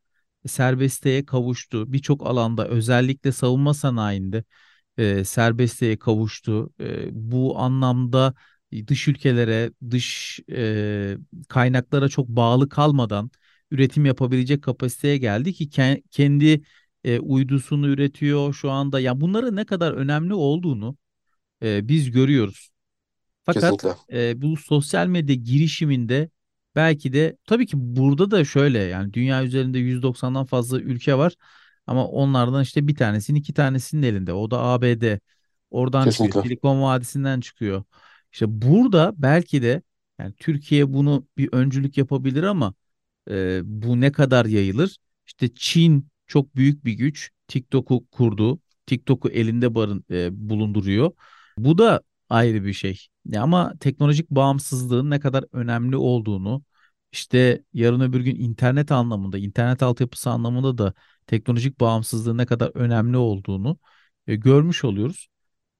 serbestliğe 0.48 1.26
kavuştu. 1.26 1.94
Birçok 1.94 2.28
alanda 2.28 2.68
özellikle 2.68 3.32
savunma 3.32 3.74
sanayinde 3.74 4.44
e, 4.98 5.24
serbestliğe 5.26 5.98
kavuştu. 6.00 6.74
E, 6.82 7.10
bu 7.32 7.60
anlamda 7.60 8.34
dış 8.88 9.08
ülkelere, 9.08 9.72
dış 9.92 10.40
e, 10.52 11.18
kaynaklara 11.50 12.10
çok 12.10 12.28
bağlı 12.28 12.70
kalmadan 12.70 13.32
üretim 13.72 14.06
yapabilecek 14.06 14.64
kapasiteye 14.64 15.18
geldi 15.18 15.54
ki 15.54 15.70
ke- 15.70 16.04
kendi 16.12 16.62
e, 17.04 17.20
uydusunu 17.20 17.88
üretiyor 17.88 18.54
şu 18.54 18.72
anda. 18.72 19.00
Ya 19.00 19.22
bunların 19.22 19.56
ne 19.56 19.66
kadar 19.66 19.92
önemli 19.94 20.34
olduğunu 20.34 20.98
e, 21.64 21.90
biz 21.90 22.12
görüyoruz. 22.12 22.71
Fakat 23.44 23.72
Kesinlikle. 23.78 23.96
e, 24.14 24.42
bu 24.42 24.58
sosyal 24.58 25.08
medya 25.08 25.36
girişiminde 25.36 26.30
belki 26.76 27.14
de 27.14 27.38
tabii 27.46 27.66
ki 27.66 27.74
burada 27.78 28.32
da 28.32 28.46
şöyle 28.46 28.80
yani 28.80 29.14
dünya 29.14 29.44
üzerinde 29.44 29.80
190'dan 29.80 30.46
fazla 30.46 30.80
ülke 30.80 31.18
var 31.18 31.36
ama 31.88 32.08
onlardan 32.08 32.64
işte 32.64 32.88
bir 32.88 32.96
tanesinin 32.96 33.40
iki 33.40 33.54
tanesinin 33.54 34.04
elinde. 34.04 34.34
O 34.34 34.52
da 34.52 34.60
ABD. 34.60 35.20
Oradan 35.72 36.10
çıkıyor. 36.10 36.34
Kesinlikle. 36.34 36.42
Silikon 36.44 36.82
Vadisi'nden 36.82 37.40
çıkıyor. 37.40 37.84
İşte 38.34 38.46
burada 38.50 39.14
belki 39.18 39.62
de 39.62 39.82
yani 40.20 40.34
Türkiye 40.40 40.94
bunu 40.94 41.28
bir 41.38 41.50
öncülük 41.54 41.98
yapabilir 41.98 42.44
ama 42.44 42.74
e, 43.30 43.62
bu 43.64 44.02
ne 44.02 44.12
kadar 44.12 44.46
yayılır? 44.46 44.98
İşte 45.28 45.50
Çin 45.56 46.08
çok 46.28 46.56
büyük 46.56 46.86
bir 46.86 46.94
güç. 46.94 47.32
TikTok'u 47.48 48.08
kurdu. 48.12 48.60
TikTok'u 48.86 49.30
elinde 49.30 49.76
barın, 49.76 50.06
e, 50.12 50.50
bulunduruyor. 50.50 51.12
Bu 51.58 51.78
da 51.78 52.02
ayrı 52.32 52.64
bir 52.66 52.74
şey. 52.74 53.08
Ya 53.26 53.44
ama 53.44 53.74
teknolojik 53.80 54.30
bağımsızlığın 54.32 55.10
ne 55.10 55.20
kadar 55.20 55.46
önemli 55.54 55.98
olduğunu 55.98 56.64
işte 57.12 57.64
yarın 57.74 58.00
öbür 58.02 58.22
gün 58.22 58.36
internet 58.36 58.92
anlamında, 58.92 59.38
internet 59.38 59.84
altyapısı 59.84 60.30
anlamında 60.30 60.78
da 60.78 60.94
teknolojik 61.28 61.80
bağımsızlığın 61.80 62.38
ne 62.38 62.46
kadar 62.46 62.72
önemli 62.76 63.18
olduğunu 63.18 63.80
e, 64.28 64.36
görmüş 64.36 64.84
oluyoruz. 64.84 65.28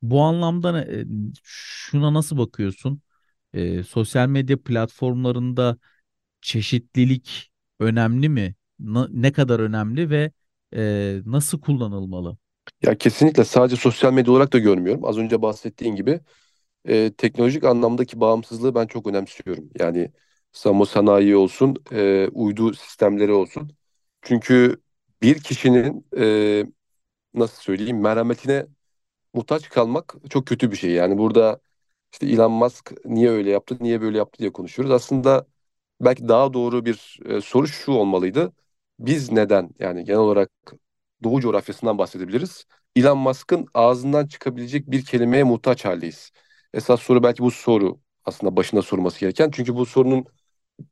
Bu 0.02 0.22
anlamda 0.24 0.86
e, 0.86 1.06
şuna 1.44 2.14
nasıl 2.14 2.38
bakıyorsun? 2.38 3.02
E, 3.54 3.84
sosyal 3.84 4.28
medya 4.30 4.64
platformlarında 4.64 5.78
çeşitlilik 6.42 7.52
önemli 7.80 8.30
mi? 8.30 8.56
Na- 8.80 9.10
ne 9.12 9.32
kadar 9.32 9.60
önemli 9.60 10.10
ve 10.10 10.32
e, 10.76 11.22
nasıl 11.26 11.62
kullanılmalı? 11.62 12.38
Ya 12.82 12.98
kesinlikle 12.98 13.46
sadece 13.46 13.76
sosyal 13.76 14.14
medya 14.14 14.34
olarak 14.34 14.54
da 14.54 14.58
görmüyorum. 14.60 15.06
Az 15.06 15.18
önce 15.18 15.42
bahsettiğin 15.42 15.96
gibi 15.96 16.20
e, 16.86 17.14
teknolojik 17.14 17.64
anlamdaki 17.64 18.20
bağımsızlığı 18.20 18.76
ben 18.76 18.88
çok 18.88 19.08
önemsiyorum. 19.08 19.70
Yani 19.80 20.12
savunma 20.52 20.86
sanayi 20.86 21.36
olsun, 21.36 21.76
e, 21.92 22.28
uydu 22.28 22.74
sistemleri 22.74 23.32
olsun. 23.34 23.72
Çünkü 24.22 24.82
bir 25.22 25.40
kişinin 25.44 26.08
e, 26.18 26.66
nasıl 27.34 27.62
söyleyeyim 27.62 28.02
merhametine 28.02 28.68
muhtaç 29.34 29.70
kalmak 29.70 30.16
çok 30.30 30.48
kötü 30.48 30.72
bir 30.72 30.76
şey. 30.78 30.92
Yani 30.92 31.18
burada 31.18 31.62
işte 32.14 32.28
Elon 32.28 32.52
Musk 32.52 32.94
niye 33.06 33.30
öyle 33.32 33.50
yaptı, 33.52 33.78
niye 33.82 34.02
böyle 34.02 34.18
yaptı 34.18 34.40
diye 34.40 34.52
konuşuyoruz. 34.54 34.92
Aslında 34.96 35.48
belki 36.02 36.28
daha 36.28 36.54
doğru 36.54 36.86
bir 36.86 37.20
e, 37.26 37.42
soru 37.42 37.68
şu 37.68 37.92
olmalıydı. 37.92 38.54
biz 39.00 39.32
neden 39.32 39.70
yani 39.80 40.06
genel 40.06 40.20
olarak 40.20 40.52
Doğu 41.24 41.42
coğrafyasından 41.42 41.98
bahsedebiliriz. 41.98 42.66
Elon 42.96 43.18
Musk'ın 43.18 43.68
ağzından 43.74 44.28
çıkabilecek 44.28 44.92
bir 44.92 45.06
kelimeye 45.06 45.44
muhtaç 45.44 45.86
haldeyiz. 45.86 46.32
Esas 46.74 47.02
soru 47.02 47.24
belki 47.24 47.44
bu 47.44 47.52
soru 47.52 48.00
aslında 48.26 48.56
başında 48.56 48.82
sorulması 48.82 49.20
gereken. 49.20 49.52
Çünkü 49.52 49.76
bu 49.76 49.86
sorunun 49.86 50.26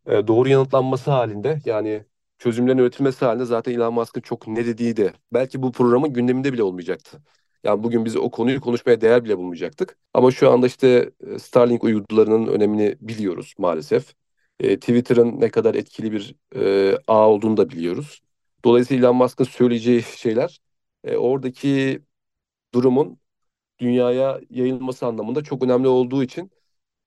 e, 0.08 0.28
doğru 0.28 0.50
yanıtlanması 0.50 1.12
halinde 1.12 1.62
yani 1.66 2.06
çözümlerin 2.38 2.78
üretilmesi 2.78 3.26
halinde 3.26 3.46
zaten 3.46 3.74
Elon 3.74 3.94
Musk'ın 3.94 4.22
çok 4.22 4.48
ne 4.48 4.66
dediği 4.66 4.98
de 4.98 5.14
belki 5.34 5.62
bu 5.62 5.72
programın 5.72 6.14
gündeminde 6.14 6.54
bile 6.54 6.64
olmayacaktı. 6.64 7.24
Yani 7.64 7.84
bugün 7.84 8.06
biz 8.06 8.16
o 8.18 8.32
konuyu 8.32 8.62
konuşmaya 8.62 9.02
değer 9.02 9.24
bile 9.26 9.38
bulmayacaktık. 9.38 9.98
Ama 10.14 10.32
şu 10.32 10.52
anda 10.52 10.68
işte 10.68 11.12
e, 11.36 11.40
Starlink 11.40 11.84
uydularının 11.84 12.48
önemini 12.48 12.96
biliyoruz 13.02 13.54
maalesef. 13.58 14.14
E, 14.60 14.80
Twitter'ın 14.80 15.42
ne 15.42 15.50
kadar 15.52 15.76
etkili 15.76 16.12
bir 16.12 16.36
e, 16.56 16.98
ağ 17.08 17.30
olduğunu 17.30 17.58
da 17.58 17.70
biliyoruz. 17.70 18.22
Dolayısıyla 18.66 19.08
Elon 19.08 19.16
Musk'ın 19.16 19.44
söyleyeceği 19.44 20.02
şeyler 20.04 20.60
e, 21.04 21.18
oradaki 21.18 22.02
durumun 22.74 23.19
dünyaya 23.80 24.40
yayılması 24.50 25.06
anlamında 25.06 25.44
çok 25.44 25.64
önemli 25.64 25.88
olduğu 25.88 26.24
için 26.24 26.52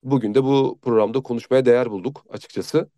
bugün 0.03 0.35
de 0.35 0.45
bu 0.45 0.79
programda 0.83 1.21
konuşmaya 1.23 1.67
değer 1.67 1.91
bulduk 1.91 2.25
açıkçası. 2.31 2.91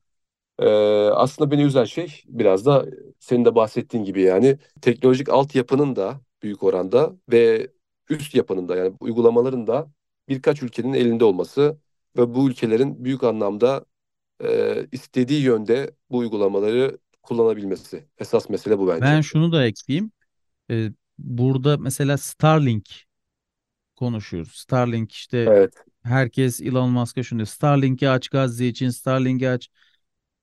Ee, 0.59 0.66
aslında 1.14 1.50
beni 1.50 1.62
üzen 1.62 1.85
şey 1.85 2.23
biraz 2.26 2.66
da 2.66 2.87
senin 3.21 3.45
de 3.45 3.54
bahsettiğin 3.54 4.04
gibi 4.04 4.23
yani 4.23 4.59
teknolojik 4.81 5.28
altyapının 5.28 5.97
da 5.97 6.21
büyük 6.43 6.62
oranda 6.62 7.16
ve 7.33 7.69
üst 8.11 8.35
yapının 8.35 8.69
da 8.69 8.76
yani 8.76 8.97
uygulamaların 9.00 9.66
da 9.66 9.90
birkaç 10.28 10.62
ülkenin 10.62 10.93
elinde 10.93 11.25
olması 11.25 11.78
ve 12.16 12.35
bu 12.35 12.49
ülkelerin 12.50 13.04
büyük 13.04 13.25
anlamda 13.25 13.85
e, 14.45 14.87
istediği 14.93 15.43
yönde 15.43 15.90
bu 16.11 16.19
uygulamaları 16.19 16.99
kullanabilmesi. 17.23 18.09
Esas 18.19 18.49
mesele 18.50 18.78
bu 18.78 18.88
Ben 19.00 19.21
bence. 19.21 19.21
şunu 19.21 19.52
da 19.52 19.66
ekleyeyim. 19.66 20.12
Ee, 20.71 20.90
burada 21.19 21.76
mesela 21.78 22.19
Starlink 22.19 22.90
konuşuyoruz. 23.97 24.53
Starlink 24.53 25.13
işte 25.13 25.53
Evet, 25.53 25.75
herkes 26.03 26.61
Elon 26.61 26.91
Musk'a 26.91 27.23
şunu 27.23 27.39
diyor. 27.39 27.47
Starlink'i 27.47 28.09
aç 28.09 28.29
Gazze 28.29 28.69
için, 28.69 28.91
Starlink'i 28.91 29.49
aç. 29.49 29.69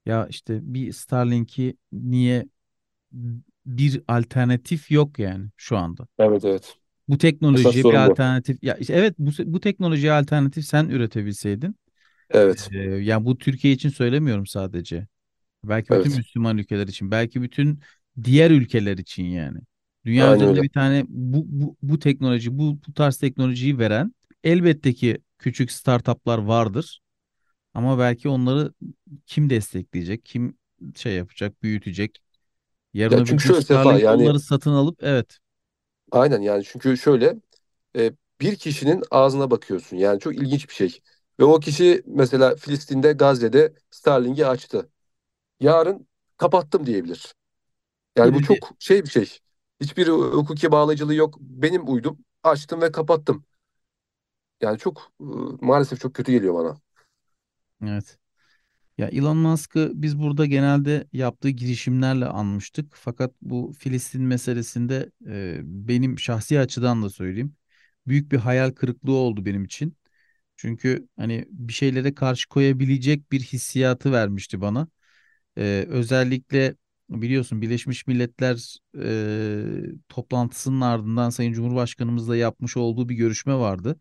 Ya 0.06 0.28
işte 0.28 0.60
bir 0.64 0.94
Starlink'i 0.94 1.78
niye 1.92 2.46
bir 3.66 4.02
alternatif 4.08 4.92
yok 4.92 5.20
yani 5.20 5.50
şu 5.58 5.78
anda. 5.78 6.08
evet, 6.18 6.46
evet. 6.46 6.78
Bu 7.08 7.18
teknolojiye 7.18 7.90
bir 7.90 7.94
alternatif 7.94 8.64
ya 8.64 8.76
işte 8.76 8.94
evet 8.94 9.16
bu 9.20 9.32
bu 9.46 9.60
teknolojiye 9.60 10.12
alternatif 10.14 10.66
sen 10.66 10.90
üretebilseydin. 10.90 11.76
Evet, 12.30 12.72
Ee, 12.72 12.78
yani 12.80 13.26
bu 13.26 13.38
Türkiye 13.38 13.74
için 13.74 13.90
söylemiyorum 13.90 14.48
sadece. 14.48 15.08
Belki 15.66 15.94
bütün 15.94 16.12
evet. 16.12 16.18
Müslüman 16.18 16.58
ülkeler 16.60 16.88
için, 16.88 17.12
belki 17.12 17.44
bütün 17.44 17.82
diğer 18.24 18.52
ülkeler 18.52 18.98
için 19.00 19.24
yani. 19.26 19.60
Dünya 20.06 20.32
Aynen 20.32 20.34
üzerinde 20.34 20.58
öyle. 20.58 20.64
bir 20.64 20.70
tane 20.70 21.06
bu 21.10 21.46
bu, 21.48 21.78
bu 21.82 22.00
teknoloji, 22.00 22.58
bu, 22.58 22.80
bu 22.88 22.94
tarz 22.94 23.18
teknolojiyi 23.18 23.80
veren 23.80 24.14
elbette 24.44 24.94
ki 24.94 25.18
küçük 25.40 25.72
startuplar 25.72 26.38
vardır. 26.38 27.02
Ama 27.76 28.00
belki 28.00 28.30
onları 28.30 28.74
kim 29.28 29.52
destekleyecek, 29.52 30.26
kim 30.26 30.58
şey 30.96 31.16
yapacak, 31.16 31.64
büyütecek. 31.64 32.24
Yarın 32.94 33.16
Ya 33.16 33.24
öbür 33.26 33.36
çünkü 33.36 33.44
gün 33.44 33.52
şöyle 33.52 33.62
Sefa 33.62 33.98
Starlink 33.98 34.00
yani 34.00 34.32
onları 34.32 34.40
satın 34.40 34.72
alıp 34.72 35.00
evet 35.04 35.40
aynen 36.12 36.42
yani 36.42 36.64
çünkü 36.64 36.98
şöyle 36.98 37.36
e, 37.98 38.12
bir 38.42 38.56
kişinin 38.58 39.04
ağzına 39.12 39.52
bakıyorsun. 39.52 39.98
Yani 39.98 40.20
çok 40.20 40.36
ilginç 40.38 40.70
bir 40.70 40.74
şey. 40.76 41.00
Ve 41.42 41.44
o 41.46 41.60
kişi 41.62 42.04
mesela 42.08 42.56
Filistin'de, 42.56 43.14
Gazze'de 43.14 43.74
Starlink'i 43.92 44.48
açtı. 44.48 44.90
Yarın 45.60 46.08
kapattım 46.38 46.86
diyebilir. 46.86 47.36
Yani 48.18 48.34
bu 48.36 48.42
çok 48.42 48.72
şey 48.80 49.04
bir 49.06 49.10
şey. 49.10 49.40
Hiçbir 49.82 50.08
hukuki 50.08 50.72
bağlayıcılığı 50.72 51.16
yok. 51.16 51.38
Benim 51.42 51.90
uydum, 51.94 52.18
açtım 52.44 52.82
ve 52.82 52.92
kapattım. 52.92 53.46
Yani 54.62 54.78
çok 54.78 55.12
maalesef 55.62 56.00
çok 56.00 56.14
kötü 56.14 56.32
geliyor 56.32 56.54
bana. 56.56 56.82
evet. 57.84 58.18
Ya 58.98 59.08
Elon 59.10 59.38
Musk'ı 59.38 59.92
biz 59.96 60.20
burada 60.20 60.48
genelde 60.48 61.08
yaptığı 61.14 61.50
girişimlerle 61.50 62.26
anmıştık. 62.26 62.94
Fakat 62.96 63.34
bu 63.42 63.74
Filistin 63.80 64.24
meselesinde 64.24 65.12
e, 65.28 65.60
benim 65.64 66.20
şahsi 66.20 66.60
açıdan 66.60 67.04
da 67.04 67.12
söyleyeyim. 67.12 67.56
Büyük 68.08 68.32
bir 68.32 68.38
hayal 68.38 68.72
kırıklığı 68.72 69.14
oldu 69.14 69.46
benim 69.46 69.66
için. 69.66 69.98
Çünkü 70.58 71.10
hani 71.18 71.46
bir 71.52 71.74
şeylere 71.74 72.16
karşı 72.16 72.50
koyabilecek 72.50 73.32
bir 73.32 73.42
hissiyatı 73.42 74.12
vermişti 74.12 74.62
bana. 74.62 74.90
E, 75.58 75.86
özellikle 75.90 76.76
biliyorsun 77.12 77.62
Birleşmiş 77.62 78.08
Milletler 78.08 78.78
e, 79.04 79.66
toplantısının 80.10 80.82
ardından 80.82 81.30
Sayın 81.30 81.54
Cumhurbaşkanımızla 81.54 82.38
yapmış 82.38 82.78
olduğu 82.78 83.10
bir 83.10 83.16
görüşme 83.16 83.56
vardı. 83.56 84.00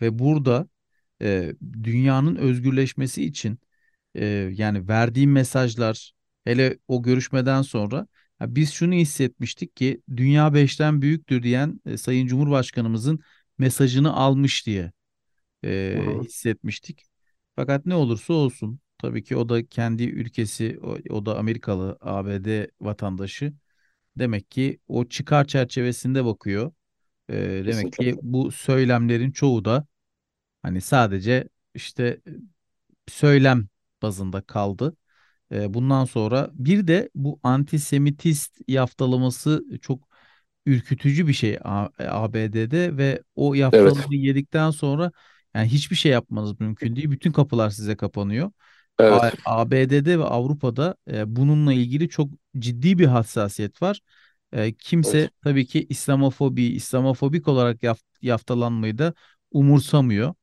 Ve 0.00 0.18
burada 0.18 0.68
e, 1.22 1.54
dünyanın 1.82 2.36
özgürleşmesi 2.36 3.24
için 3.24 3.58
e, 4.14 4.24
yani 4.52 4.88
verdiğim 4.88 5.32
mesajlar 5.32 6.12
hele 6.44 6.78
o 6.88 7.02
görüşmeden 7.02 7.62
sonra 7.62 8.06
ha, 8.38 8.54
biz 8.54 8.72
şunu 8.72 8.94
hissetmiştik 8.94 9.76
ki 9.76 10.02
dünya 10.16 10.54
beşten 10.54 11.02
büyüktür 11.02 11.42
diyen 11.42 11.80
e, 11.86 11.96
Sayın 11.96 12.26
Cumhurbaşkanımızın 12.26 13.20
mesajını 13.58 14.12
almış 14.12 14.66
diye 14.66 14.92
e, 15.64 16.02
hissetmiştik. 16.24 17.04
Fakat 17.56 17.86
ne 17.86 17.94
olursa 17.94 18.32
olsun 18.32 18.80
tabii 19.02 19.24
ki 19.24 19.36
o 19.36 19.48
da 19.48 19.66
kendi 19.66 20.04
ülkesi 20.04 20.78
o, 20.82 20.96
o 21.10 21.26
da 21.26 21.38
Amerikalı 21.38 21.98
ABD 22.00 22.70
vatandaşı 22.80 23.52
demek 24.18 24.50
ki 24.50 24.80
o 24.88 25.06
çıkar 25.08 25.46
çerçevesinde 25.46 26.24
bakıyor. 26.24 26.72
E, 27.30 27.34
demek 27.66 27.92
Kesinlikle. 27.92 27.98
ki 27.98 28.16
bu 28.22 28.52
söylemlerin 28.52 29.30
çoğu 29.32 29.66
da 29.66 29.86
hani 30.62 30.80
sadece 30.80 31.48
işte 31.74 32.20
söylem 33.08 33.68
bazında 34.02 34.40
kaldı. 34.42 34.96
E, 35.52 35.74
bundan 35.74 36.04
sonra 36.04 36.50
bir 36.54 36.86
de 36.88 37.10
bu 37.14 37.40
antisemitist 37.42 38.60
yaftalaması 38.68 39.64
çok 39.82 40.08
ürkütücü 40.66 41.28
bir 41.28 41.32
şey 41.32 41.58
ABD'de 41.64 42.96
ve 42.96 43.22
o 43.36 43.54
Evet, 43.72 43.94
yaftalamayı 43.94 44.20
yedikten 44.22 44.70
sonra 44.70 45.12
yani 45.54 45.68
hiçbir 45.68 45.96
şey 45.96 46.12
yapmanız 46.12 46.60
mümkün 46.60 46.96
değil. 46.96 47.10
Bütün 47.10 47.32
kapılar 47.32 47.70
size 47.70 47.96
kapanıyor. 47.96 48.52
Evet, 49.02 49.34
ABD'de 49.44 50.18
ve 50.18 50.24
Avrupa'da 50.24 50.96
e, 51.10 51.36
bununla 51.36 51.72
ilgili 51.72 52.08
çok 52.08 52.30
ciddi 52.58 52.98
bir 52.98 53.06
hassasiyet 53.06 53.82
var. 53.82 54.00
E, 54.52 54.74
kimse 54.74 55.18
evet, 55.18 55.30
tabii 55.44 55.66
ki 55.66 55.86
İslamofobi, 55.88 56.64
İslamofobik 56.64 57.48
olarak 57.48 57.82
yaft 57.82 58.04
yaftalanmayı 58.22 58.98
da 58.98 59.14
umursamıyor. 59.52 60.34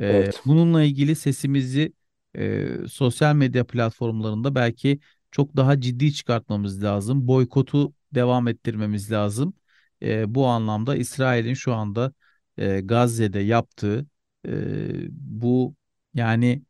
Ee, 0.00 0.26
evet, 0.26 0.40
bununla 0.46 0.82
ilgili 0.82 1.16
sesimizi 1.16 1.92
e, 2.38 2.68
sosyal 2.88 3.34
medya 3.36 3.66
platformlarında 3.66 4.54
belki 4.54 5.00
çok 5.30 5.56
daha 5.56 5.80
ciddi 5.80 6.12
çıkartmamız 6.14 6.82
lazım. 6.84 7.28
Boykotu 7.28 7.92
devam 8.14 8.48
ettirmemiz 8.48 9.12
lazım. 9.12 9.54
Ee, 10.02 10.34
bu 10.34 10.46
anlamda 10.46 10.96
İsrail'in 10.96 11.54
şu 11.54 11.74
anda 11.74 12.12
e, 12.58 12.80
Gazze'de 12.80 13.40
yaptığı 13.40 14.06
e, 14.48 14.52
bu 15.10 15.74
yani 16.14 16.62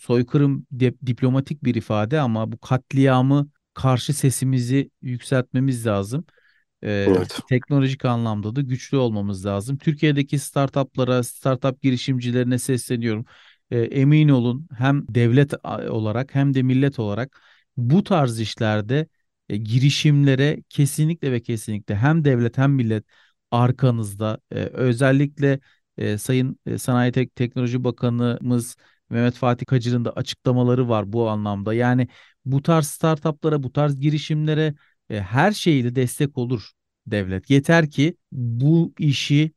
soykırım 0.00 0.66
de- 0.72 0.94
diplomatik 1.06 1.64
bir 1.64 1.74
ifade 1.74 2.20
ama 2.20 2.52
bu 2.52 2.58
katliamı 2.58 3.50
karşı 3.74 4.14
sesimizi 4.14 4.90
yükseltmemiz 5.02 5.86
lazım. 5.86 6.24
Ee, 6.84 7.14
evet, 7.16 7.40
teknolojik 7.46 8.04
anlamda 8.04 8.56
da 8.56 8.60
güçlü 8.60 8.96
olmamız 8.96 9.46
lazım. 9.46 9.78
Türkiye'deki 9.78 10.38
startuplara, 10.38 11.22
startup 11.22 11.82
girişimcilerine 11.82 12.58
sesleniyorum. 12.58 13.24
Ee, 13.70 13.78
emin 13.80 14.28
olun 14.28 14.68
hem 14.78 15.06
devlet 15.14 15.54
olarak 15.90 16.34
hem 16.34 16.54
de 16.54 16.62
millet 16.62 16.98
olarak 16.98 17.40
bu 17.76 18.04
tarz 18.04 18.40
işlerde 18.40 19.06
e, 19.48 19.56
girişimlere 19.56 20.62
kesinlikle 20.68 21.32
ve 21.32 21.40
kesinlikle 21.42 21.96
hem 21.96 22.24
devlet 22.24 22.58
hem 22.58 22.72
millet 22.72 23.04
arkanızda. 23.50 24.38
Ee, 24.52 24.54
özellikle 24.64 25.60
e, 25.96 26.18
Sayın 26.18 26.58
e, 26.66 26.78
Sanayi 26.78 27.12
Tek 27.12 27.36
Teknoloji 27.36 27.84
Bakanımız 27.84 28.76
Mehmet 29.10 29.34
Fatih 29.34 29.66
Kacır'ın 29.66 30.04
da 30.04 30.10
açıklamaları 30.12 30.88
var 30.88 31.12
bu 31.12 31.28
anlamda. 31.28 31.74
Yani 31.74 32.08
bu 32.44 32.62
tarz 32.62 32.86
startuplara, 32.86 33.62
bu 33.62 33.72
tarz 33.72 34.00
girişimlere 34.00 34.74
e, 35.10 35.20
her 35.20 35.52
şeyle 35.52 35.94
destek 35.94 36.38
olur 36.38 36.70
devlet. 37.06 37.50
Yeter 37.50 37.90
ki 37.90 38.16
bu 38.32 38.94
işi 38.98 39.52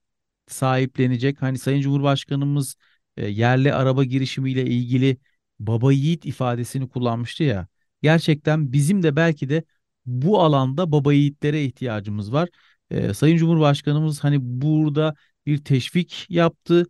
sahiplenecek. 0.48 1.42
Hani 1.42 1.58
Sayın 1.60 1.82
Cumhurbaşkanımız 1.82 2.76
e, 3.18 3.28
yerli 3.28 3.74
araba 3.74 4.04
girişimiyle 4.04 4.66
ilgili 4.66 5.18
baba 5.60 5.92
yiğit 5.94 6.26
ifadesini 6.26 6.90
kullanmıştı 6.90 7.44
ya. 7.44 7.68
Gerçekten 8.02 8.74
bizim 8.74 9.04
de 9.04 9.16
belki 9.16 9.50
de 9.50 9.64
bu 10.06 10.42
alanda 10.42 10.92
baba 10.92 11.14
yiğitlere 11.14 11.66
ihtiyacımız 11.66 12.34
var. 12.34 12.50
E, 12.90 13.14
Sayın 13.14 13.38
Cumhurbaşkanımız 13.38 14.24
hani 14.24 14.38
burada 14.42 15.16
bir 15.46 15.64
teşvik 15.64 16.26
yaptı. 16.30 16.86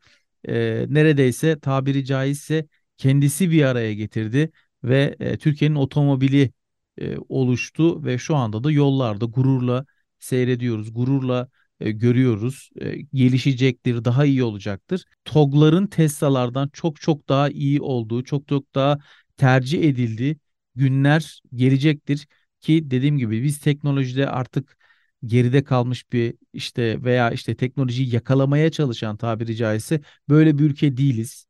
E, 0.47 0.85
neredeyse 0.89 1.59
tabiri 1.59 2.05
caizse 2.05 2.67
kendisi 2.97 3.51
bir 3.51 3.63
araya 3.63 3.93
getirdi 3.93 4.51
ve 4.83 5.15
e, 5.19 5.37
Türkiye'nin 5.37 5.75
otomobili 5.75 6.51
e, 6.97 7.17
oluştu 7.29 8.05
ve 8.05 8.17
şu 8.17 8.35
anda 8.35 8.63
da 8.63 8.71
yollarda 8.71 9.25
gururla 9.25 9.85
seyrediyoruz, 10.19 10.93
gururla 10.93 11.49
e, 11.79 11.91
görüyoruz. 11.91 12.69
E, 12.81 13.01
gelişecektir, 13.01 14.05
daha 14.05 14.25
iyi 14.25 14.43
olacaktır. 14.43 15.05
TOG'ların 15.25 15.87
Tesla'lardan 15.87 16.69
çok 16.73 17.01
çok 17.01 17.29
daha 17.29 17.49
iyi 17.49 17.81
olduğu, 17.81 18.23
çok 18.23 18.47
çok 18.47 18.75
daha 18.75 18.99
tercih 19.37 19.83
edildiği 19.83 20.37
günler 20.75 21.41
gelecektir 21.55 22.27
ki 22.61 22.91
dediğim 22.91 23.17
gibi 23.17 23.43
biz 23.43 23.59
teknolojide 23.59 24.29
artık 24.29 24.77
geride 25.25 25.63
kalmış 25.63 26.11
bir 26.13 26.35
işte 26.53 27.03
veya 27.03 27.31
işte 27.31 27.55
teknolojiyi 27.55 28.15
yakalamaya 28.15 28.71
çalışan 28.71 29.17
tabiri 29.17 29.55
caizse 29.55 30.01
böyle 30.29 30.57
bir 30.57 30.63
ülke 30.63 30.97
değiliz. 30.97 31.45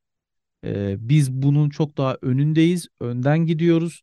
Ee, 0.63 0.95
biz 0.99 1.31
bunun 1.31 1.69
çok 1.69 1.97
daha 1.97 2.17
önündeyiz, 2.21 2.87
önden 2.99 3.39
gidiyoruz. 3.45 4.01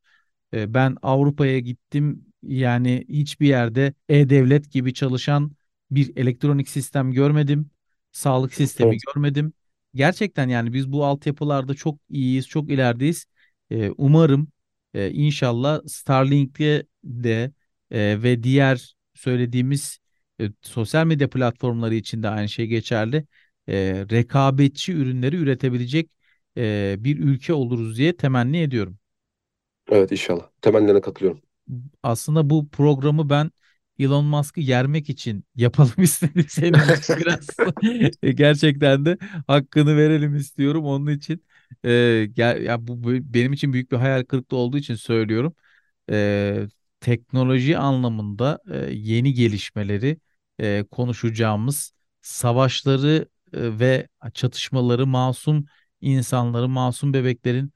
Ee, 0.54 0.74
ben 0.74 0.96
Avrupa'ya 1.02 1.58
gittim. 1.58 2.24
Yani 2.42 3.04
hiçbir 3.08 3.46
yerde 3.48 3.94
e-devlet 4.08 4.70
gibi 4.72 4.94
çalışan 4.94 5.52
bir 5.90 6.16
elektronik 6.16 6.68
sistem 6.68 7.12
görmedim. 7.12 7.70
Sağlık 8.12 8.54
sistemi 8.54 8.90
Evet. 8.90 9.02
görmedim. 9.14 9.52
Gerçekten 9.94 10.48
yani 10.48 10.72
biz 10.72 10.92
bu 10.92 11.04
altyapılarda 11.04 11.74
çok 11.74 11.98
iyiyiz, 12.10 12.48
çok 12.48 12.70
ilerideyiz. 12.70 13.26
Ee, 13.70 13.90
umarım 13.90 14.48
e, 14.94 15.10
inşallah 15.10 15.80
Starlink'le 15.86 16.86
de 17.04 17.52
e, 17.90 18.22
ve 18.22 18.42
diğer 18.42 18.94
söylediğimiz 19.20 19.98
e, 20.40 20.50
sosyal 20.62 21.06
medya 21.06 21.30
platformları 21.30 21.94
için 21.94 22.22
de 22.22 22.28
aynı 22.28 22.48
şey 22.48 22.66
geçerli. 22.66 23.26
E, 23.68 24.06
rekabetçi 24.10 24.92
ürünleri 24.92 25.36
üretebilecek 25.36 26.10
e, 26.56 26.96
bir 26.98 27.18
ülke 27.18 27.52
oluruz 27.54 27.98
diye 27.98 28.16
temenni 28.16 28.58
ediyorum. 28.62 28.98
Evet 29.88 30.12
inşallah. 30.12 30.50
Temellerine 30.62 31.00
katılıyorum. 31.00 31.42
Aslında 32.02 32.50
bu 32.50 32.68
programı 32.70 33.30
ben 33.30 33.50
Elon 33.98 34.24
Musk'ı 34.24 34.60
yermek 34.60 35.10
için 35.10 35.44
yapalım 35.56 35.92
istedim 36.02 36.46
seninle 36.48 37.00
biraz. 37.16 37.48
E, 38.22 38.32
Gerçekten 38.32 39.04
de 39.04 39.18
hakkını 39.46 39.96
verelim 39.96 40.36
istiyorum 40.36 40.84
onun 40.84 41.06
için. 41.16 41.44
E, 41.84 42.26
gel, 42.32 42.62
ya 42.62 42.86
bu, 42.88 43.02
benim 43.34 43.52
için 43.52 43.72
büyük 43.72 43.92
bir 43.92 43.96
hayal 43.96 44.24
kırıklığı 44.24 44.56
olduğu 44.56 44.78
için 44.78 44.94
söylüyorum. 44.94 45.54
E, 46.10 46.66
teknoloji 47.00 47.78
anlamında 47.78 48.58
e, 48.70 48.76
yeni 48.94 49.34
gelişmeleri 49.34 50.18
e, 50.60 50.84
konuşacağımız 50.90 51.92
savaşları 52.22 53.28
e, 53.52 53.78
ve 53.78 54.08
çatışmaları 54.34 55.06
masum 55.06 55.64
insanları, 56.00 56.68
masum 56.68 57.12
bebeklerin 57.14 57.72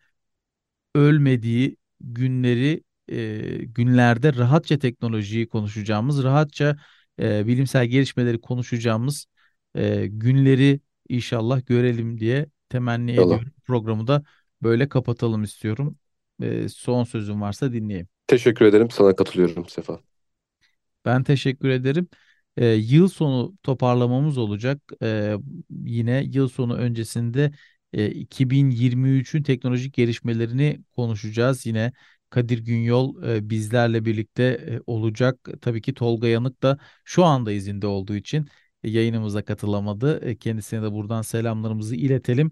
ölmediği 0.94 1.76
günleri 2.00 2.82
e, 3.08 3.64
günlerde 3.64 4.34
rahatça 4.34 4.78
teknolojiyi 4.78 5.48
konuşacağımız, 5.48 6.24
rahatça 6.24 6.76
e, 7.20 7.46
bilimsel 7.46 7.86
gelişmeleri 7.86 8.40
konuşacağımız 8.40 9.26
e, 9.74 10.06
günleri 10.06 10.80
inşallah 11.08 11.66
görelim 11.66 12.18
diye 12.20 12.46
temenni 12.68 13.12
İnşallah. 13.16 13.38
ediyorum. 13.38 13.52
Programı 13.64 14.06
da 14.06 14.22
böyle 14.62 14.88
kapatalım 14.88 15.42
istiyorum. 15.42 15.98
E, 16.42 16.68
son 16.68 17.04
sözüm 17.04 17.40
varsa 17.40 17.72
dinleyeyim. 17.72 18.08
Teşekkür 18.26 18.64
ederim. 18.64 18.90
Sana 18.90 19.16
katılıyorum 19.16 19.68
Sefa. 19.68 20.00
Ben 21.04 21.22
teşekkür 21.24 21.68
ederim. 21.68 22.08
Ee, 22.56 22.66
yıl 22.66 23.08
sonu 23.08 23.56
toparlamamız 23.62 24.38
olacak. 24.38 24.82
Ee, 25.02 25.36
yine 25.84 26.24
yıl 26.32 26.48
sonu 26.48 26.74
öncesinde 26.76 27.52
e, 27.92 28.06
2023'ün 28.10 29.42
teknolojik 29.42 29.94
gelişmelerini 29.94 30.80
konuşacağız. 30.96 31.66
Yine 31.66 31.92
Kadir 32.30 32.58
Günyol 32.58 33.22
e, 33.22 33.50
bizlerle 33.50 34.04
birlikte 34.04 34.42
e, 34.44 34.80
olacak. 34.86 35.48
Tabii 35.62 35.82
ki 35.82 35.94
Tolga 35.94 36.28
Yanık 36.28 36.62
da 36.62 36.78
şu 37.04 37.24
anda 37.24 37.52
izinde 37.52 37.86
olduğu 37.86 38.14
için 38.16 38.48
e, 38.84 38.90
yayınımıza 38.90 39.44
katılamadı. 39.44 40.24
E, 40.24 40.36
kendisine 40.36 40.82
de 40.82 40.92
buradan 40.92 41.22
selamlarımızı 41.22 41.96
iletelim. 41.96 42.50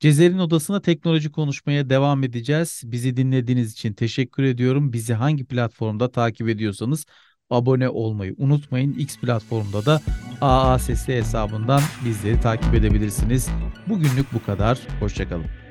Cezer'in 0.00 0.38
odasına 0.38 0.80
teknoloji 0.80 1.32
konuşmaya 1.32 1.90
devam 1.90 2.24
edeceğiz. 2.24 2.82
Bizi 2.84 3.16
dinlediğiniz 3.16 3.72
için 3.72 3.92
teşekkür 3.92 4.42
ediyorum. 4.42 4.92
Bizi 4.92 5.14
hangi 5.14 5.44
platformda 5.44 6.10
takip 6.10 6.48
ediyorsanız 6.48 7.06
abone 7.50 7.88
olmayı 7.88 8.34
unutmayın. 8.38 8.92
X 8.92 9.18
platformda 9.18 9.86
da 9.86 10.00
AA 10.40 10.78
Sesli 10.78 11.14
hesabından 11.14 11.82
bizleri 12.04 12.40
takip 12.40 12.74
edebilirsiniz. 12.74 13.48
Bugünlük 13.88 14.32
bu 14.32 14.42
kadar. 14.42 14.78
Hoşçakalın. 15.00 15.67